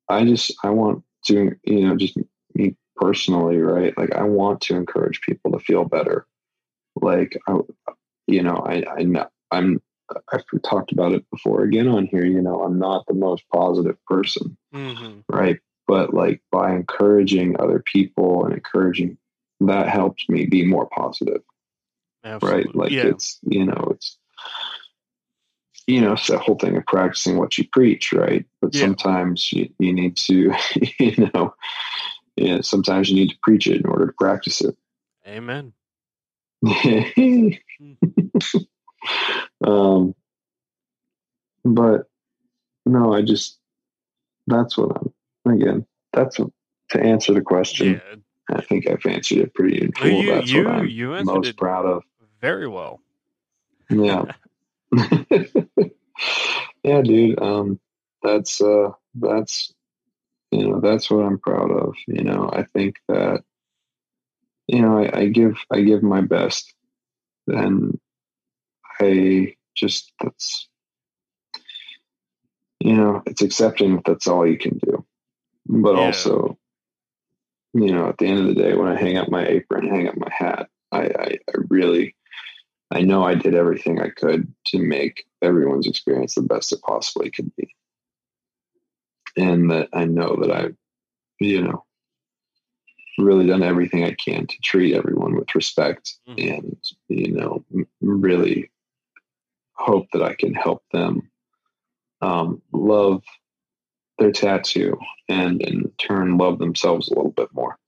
I 0.08 0.24
just 0.24 0.54
I 0.62 0.70
want 0.70 1.02
to 1.26 1.56
you 1.64 1.86
know 1.86 1.96
just 1.96 2.16
me 2.54 2.76
personally, 2.96 3.58
right? 3.58 3.96
Like 3.98 4.14
I 4.14 4.22
want 4.22 4.62
to 4.62 4.76
encourage 4.76 5.20
people 5.20 5.52
to 5.52 5.58
feel 5.58 5.84
better. 5.84 6.26
Like 6.96 7.36
I, 7.46 7.58
you 8.28 8.42
know, 8.42 8.56
I 8.64 8.84
I 8.98 9.02
know 9.02 9.26
I'm 9.50 9.80
I've 10.32 10.44
talked 10.62 10.92
about 10.92 11.12
it 11.12 11.28
before 11.30 11.62
again 11.64 11.88
on 11.88 12.06
here. 12.06 12.24
You 12.24 12.40
know, 12.40 12.62
I'm 12.62 12.78
not 12.78 13.06
the 13.06 13.14
most 13.14 13.44
positive 13.52 13.96
person, 14.06 14.56
Mm-hmm. 14.74 15.20
right? 15.28 15.58
But 15.86 16.12
like 16.12 16.42
by 16.52 16.74
encouraging 16.74 17.58
other 17.58 17.82
people 17.84 18.44
and 18.44 18.54
encouraging 18.54 19.16
that 19.60 19.88
helps 19.88 20.28
me 20.28 20.46
be 20.46 20.64
more 20.64 20.86
positive, 20.86 21.42
Absolutely. 22.24 22.58
right? 22.66 22.74
Like 22.74 22.90
yeah. 22.92 23.06
it's 23.06 23.38
you 23.42 23.64
know 23.64 23.88
it's 23.92 24.18
you 25.86 26.00
know 26.02 26.12
it's 26.12 26.26
that 26.26 26.40
whole 26.40 26.56
thing 26.58 26.76
of 26.76 26.86
practicing 26.86 27.38
what 27.38 27.56
you 27.56 27.66
preach, 27.72 28.12
right? 28.12 28.44
But 28.60 28.74
Yeah. 28.74 28.82
sometimes 28.82 29.50
you, 29.52 29.70
you 29.78 29.92
need 29.94 30.16
to 30.18 30.52
you 31.00 31.30
know 31.34 31.54
yeah 32.36 32.60
sometimes 32.60 33.08
you 33.08 33.16
need 33.16 33.30
to 33.30 33.38
preach 33.42 33.66
it 33.66 33.80
in 33.80 33.86
order 33.86 34.06
to 34.06 34.12
practice 34.12 34.60
it. 34.60 34.76
Amen. 35.26 35.72
um, 39.64 40.14
but 41.64 42.08
no, 42.84 43.12
I 43.14 43.22
just 43.22 43.58
that's 44.46 44.76
what 44.76 44.96
I'm 45.44 45.52
again. 45.52 45.86
That's 46.12 46.38
what, 46.38 46.50
to 46.90 47.00
answer 47.00 47.32
the 47.34 47.42
question. 47.42 47.94
Yeah. 47.94 48.16
I 48.50 48.62
think 48.62 48.88
I've 48.88 49.04
answered 49.04 49.38
it 49.38 49.54
pretty. 49.54 49.90
You 50.02 50.32
that's 50.32 50.50
you 50.50 50.64
what 50.64 50.74
I'm 50.74 50.88
you 50.88 51.08
most 51.24 51.56
proud 51.56 51.84
of. 51.84 52.02
very 52.40 52.66
well. 52.66 53.00
Yeah, 53.90 54.24
yeah, 56.82 57.02
dude. 57.02 57.40
Um, 57.40 57.78
that's 58.22 58.60
uh, 58.60 58.90
that's 59.14 59.72
you 60.50 60.68
know 60.68 60.80
that's 60.80 61.10
what 61.10 61.24
I'm 61.24 61.38
proud 61.38 61.70
of. 61.70 61.94
You 62.06 62.24
know, 62.24 62.50
I 62.52 62.62
think 62.62 62.96
that 63.08 63.42
you 64.68 64.80
know 64.80 64.98
I, 64.98 65.20
I 65.20 65.26
give 65.26 65.56
I 65.72 65.80
give 65.80 66.02
my 66.02 66.20
best, 66.20 66.72
and 67.46 67.98
I 69.00 69.54
just 69.76 70.12
that's 70.22 70.68
you 72.80 72.94
know 72.94 73.22
it's 73.26 73.42
accepting 73.42 73.96
that 73.96 74.04
that's 74.04 74.26
all 74.26 74.46
you 74.46 74.58
can 74.58 74.78
do, 74.78 75.04
but 75.66 75.94
Yeah. 75.94 76.00
also 76.00 76.58
you 77.74 77.92
know 77.92 78.08
at 78.08 78.18
the 78.18 78.26
end 78.26 78.40
of 78.40 78.46
the 78.46 78.62
day 78.62 78.74
when 78.74 78.88
I 78.88 79.00
hang 79.00 79.16
up 79.16 79.28
my 79.28 79.46
apron, 79.46 79.88
hang 79.88 80.08
up 80.08 80.16
my 80.16 80.30
hat, 80.32 80.68
I, 80.92 81.02
I, 81.02 81.38
I 81.48 81.54
really 81.68 82.14
I 82.90 83.02
know 83.02 83.22
I 83.22 83.34
did 83.34 83.54
everything 83.54 84.00
I 84.00 84.08
could 84.08 84.52
to 84.66 84.78
make 84.78 85.26
everyone's 85.42 85.86
experience 85.86 86.34
the 86.34 86.42
best 86.42 86.72
it 86.72 86.80
possibly 86.82 87.30
could 87.30 87.54
be. 87.56 87.74
And 89.36 89.70
that 89.70 89.88
I 89.92 90.06
know 90.06 90.36
that 90.40 90.50
I've, 90.50 90.76
you 91.38 91.62
know, 91.62 91.84
really 93.18 93.46
done 93.46 93.62
everything 93.62 94.04
I 94.04 94.12
can 94.12 94.46
to 94.46 94.56
treat 94.62 94.94
everyone 94.94 95.34
with 95.34 95.54
respect 95.54 96.18
Mhm. 96.28 96.56
and, 96.56 96.76
you 97.08 97.32
know, 97.32 97.64
really 98.00 98.70
hope 99.72 100.06
that 100.12 100.22
I 100.22 100.34
can 100.34 100.54
help 100.54 100.82
them 100.92 101.30
um, 102.20 102.60
love 102.72 103.22
their 104.18 104.32
tattoo 104.32 104.98
and 105.28 105.62
in 105.62 105.88
turn 105.98 106.36
love 106.36 106.58
themselves 106.58 107.08
a 107.08 107.14
little 107.14 107.30
bit 107.30 107.48
more. 107.52 107.78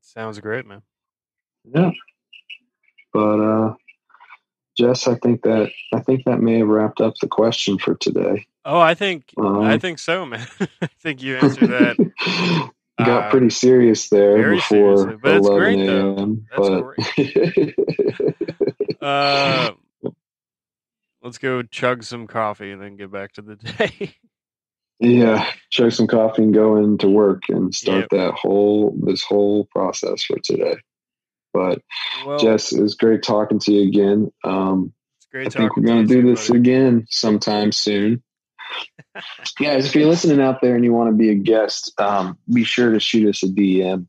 Sounds 0.00 0.38
great, 0.38 0.64
man. 0.66 0.82
Yeah. 1.64 1.90
But 3.12 3.40
uh 3.40 3.74
Jess, 4.76 5.06
I 5.06 5.14
think 5.16 5.42
that 5.42 5.70
I 5.92 6.00
think 6.00 6.24
that 6.24 6.40
may 6.40 6.58
have 6.58 6.68
wrapped 6.68 7.00
up 7.00 7.14
the 7.20 7.28
question 7.28 7.78
for 7.78 7.94
today. 7.94 8.46
Oh, 8.64 8.78
I 8.80 8.94
think 8.94 9.32
Um, 9.36 9.60
I 9.62 9.78
think 9.78 9.98
so, 9.98 10.24
man. 10.26 10.46
I 10.82 10.86
think 11.00 11.22
you 11.22 11.36
answered 11.36 11.68
that 11.70 12.70
Got 12.98 13.24
uh, 13.24 13.30
pretty 13.30 13.50
serious 13.50 14.08
there 14.08 14.50
before 14.54 14.96
seriously, 14.98 15.16
but 15.20 15.36
it's 15.36 15.46
11 15.48 15.58
great, 15.58 15.88
a.m. 15.88 16.46
That's 16.50 17.74
but 19.00 19.00
Uh, 19.06 19.72
let's 21.22 21.38
go 21.38 21.62
chug 21.62 22.04
some 22.04 22.26
coffee 22.26 22.70
and 22.70 22.80
then 22.80 22.96
get 22.96 23.10
back 23.10 23.32
to 23.32 23.42
the 23.42 23.56
day. 23.56 24.14
yeah, 25.00 25.50
chug 25.70 25.92
some 25.92 26.06
coffee 26.06 26.44
and 26.44 26.54
go 26.54 26.76
into 26.76 27.08
work 27.08 27.42
and 27.48 27.74
start 27.74 28.02
Yep. 28.02 28.08
that 28.10 28.34
whole 28.34 28.96
this 29.04 29.24
whole 29.24 29.66
process 29.74 30.22
for 30.22 30.38
today. 30.42 30.76
But 31.52 31.80
well, 32.24 32.38
Jess, 32.38 32.72
it 32.72 32.80
was 32.80 32.94
great 32.94 33.22
talking 33.22 33.58
to 33.60 33.72
you 33.72 33.88
again. 33.88 34.30
Um, 34.44 34.92
it's 35.18 35.26
great 35.30 35.46
I 35.48 35.50
think 35.50 35.76
we're 35.76 35.82
going 35.84 36.06
to 36.06 36.14
to 36.14 36.22
do 36.22 36.28
this 36.30 36.48
buddy. 36.48 36.60
again 36.60 37.06
sometime 37.10 37.72
soon. 37.72 38.22
Guys, 39.58 39.86
if 39.86 39.94
you're 39.94 40.08
listening 40.08 40.40
out 40.40 40.60
there 40.60 40.74
and 40.74 40.84
you 40.84 40.92
want 40.92 41.10
to 41.10 41.16
be 41.16 41.30
a 41.30 41.34
guest, 41.34 41.92
um, 42.00 42.38
be 42.52 42.64
sure 42.64 42.92
to 42.92 43.00
shoot 43.00 43.28
us 43.28 43.42
a 43.42 43.46
DM. 43.46 44.06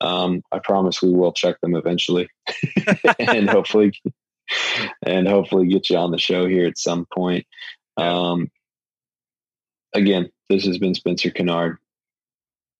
Um, 0.00 0.42
I 0.52 0.58
promise 0.58 1.02
we 1.02 1.12
will 1.12 1.32
check 1.32 1.60
them 1.60 1.74
eventually, 1.74 2.28
and 3.18 3.48
hopefully, 3.48 3.92
and 5.02 5.26
hopefully 5.26 5.66
get 5.66 5.88
you 5.90 5.96
on 5.96 6.10
the 6.10 6.18
show 6.18 6.46
here 6.46 6.66
at 6.66 6.78
some 6.78 7.06
point. 7.12 7.46
Um, 7.96 8.50
again, 9.94 10.30
this 10.48 10.66
has 10.66 10.78
been 10.78 10.94
Spencer 10.94 11.30
Kinnard. 11.30 11.76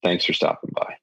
Thanks 0.03 0.25
for 0.25 0.33
stopping 0.33 0.71
by. 0.73 0.95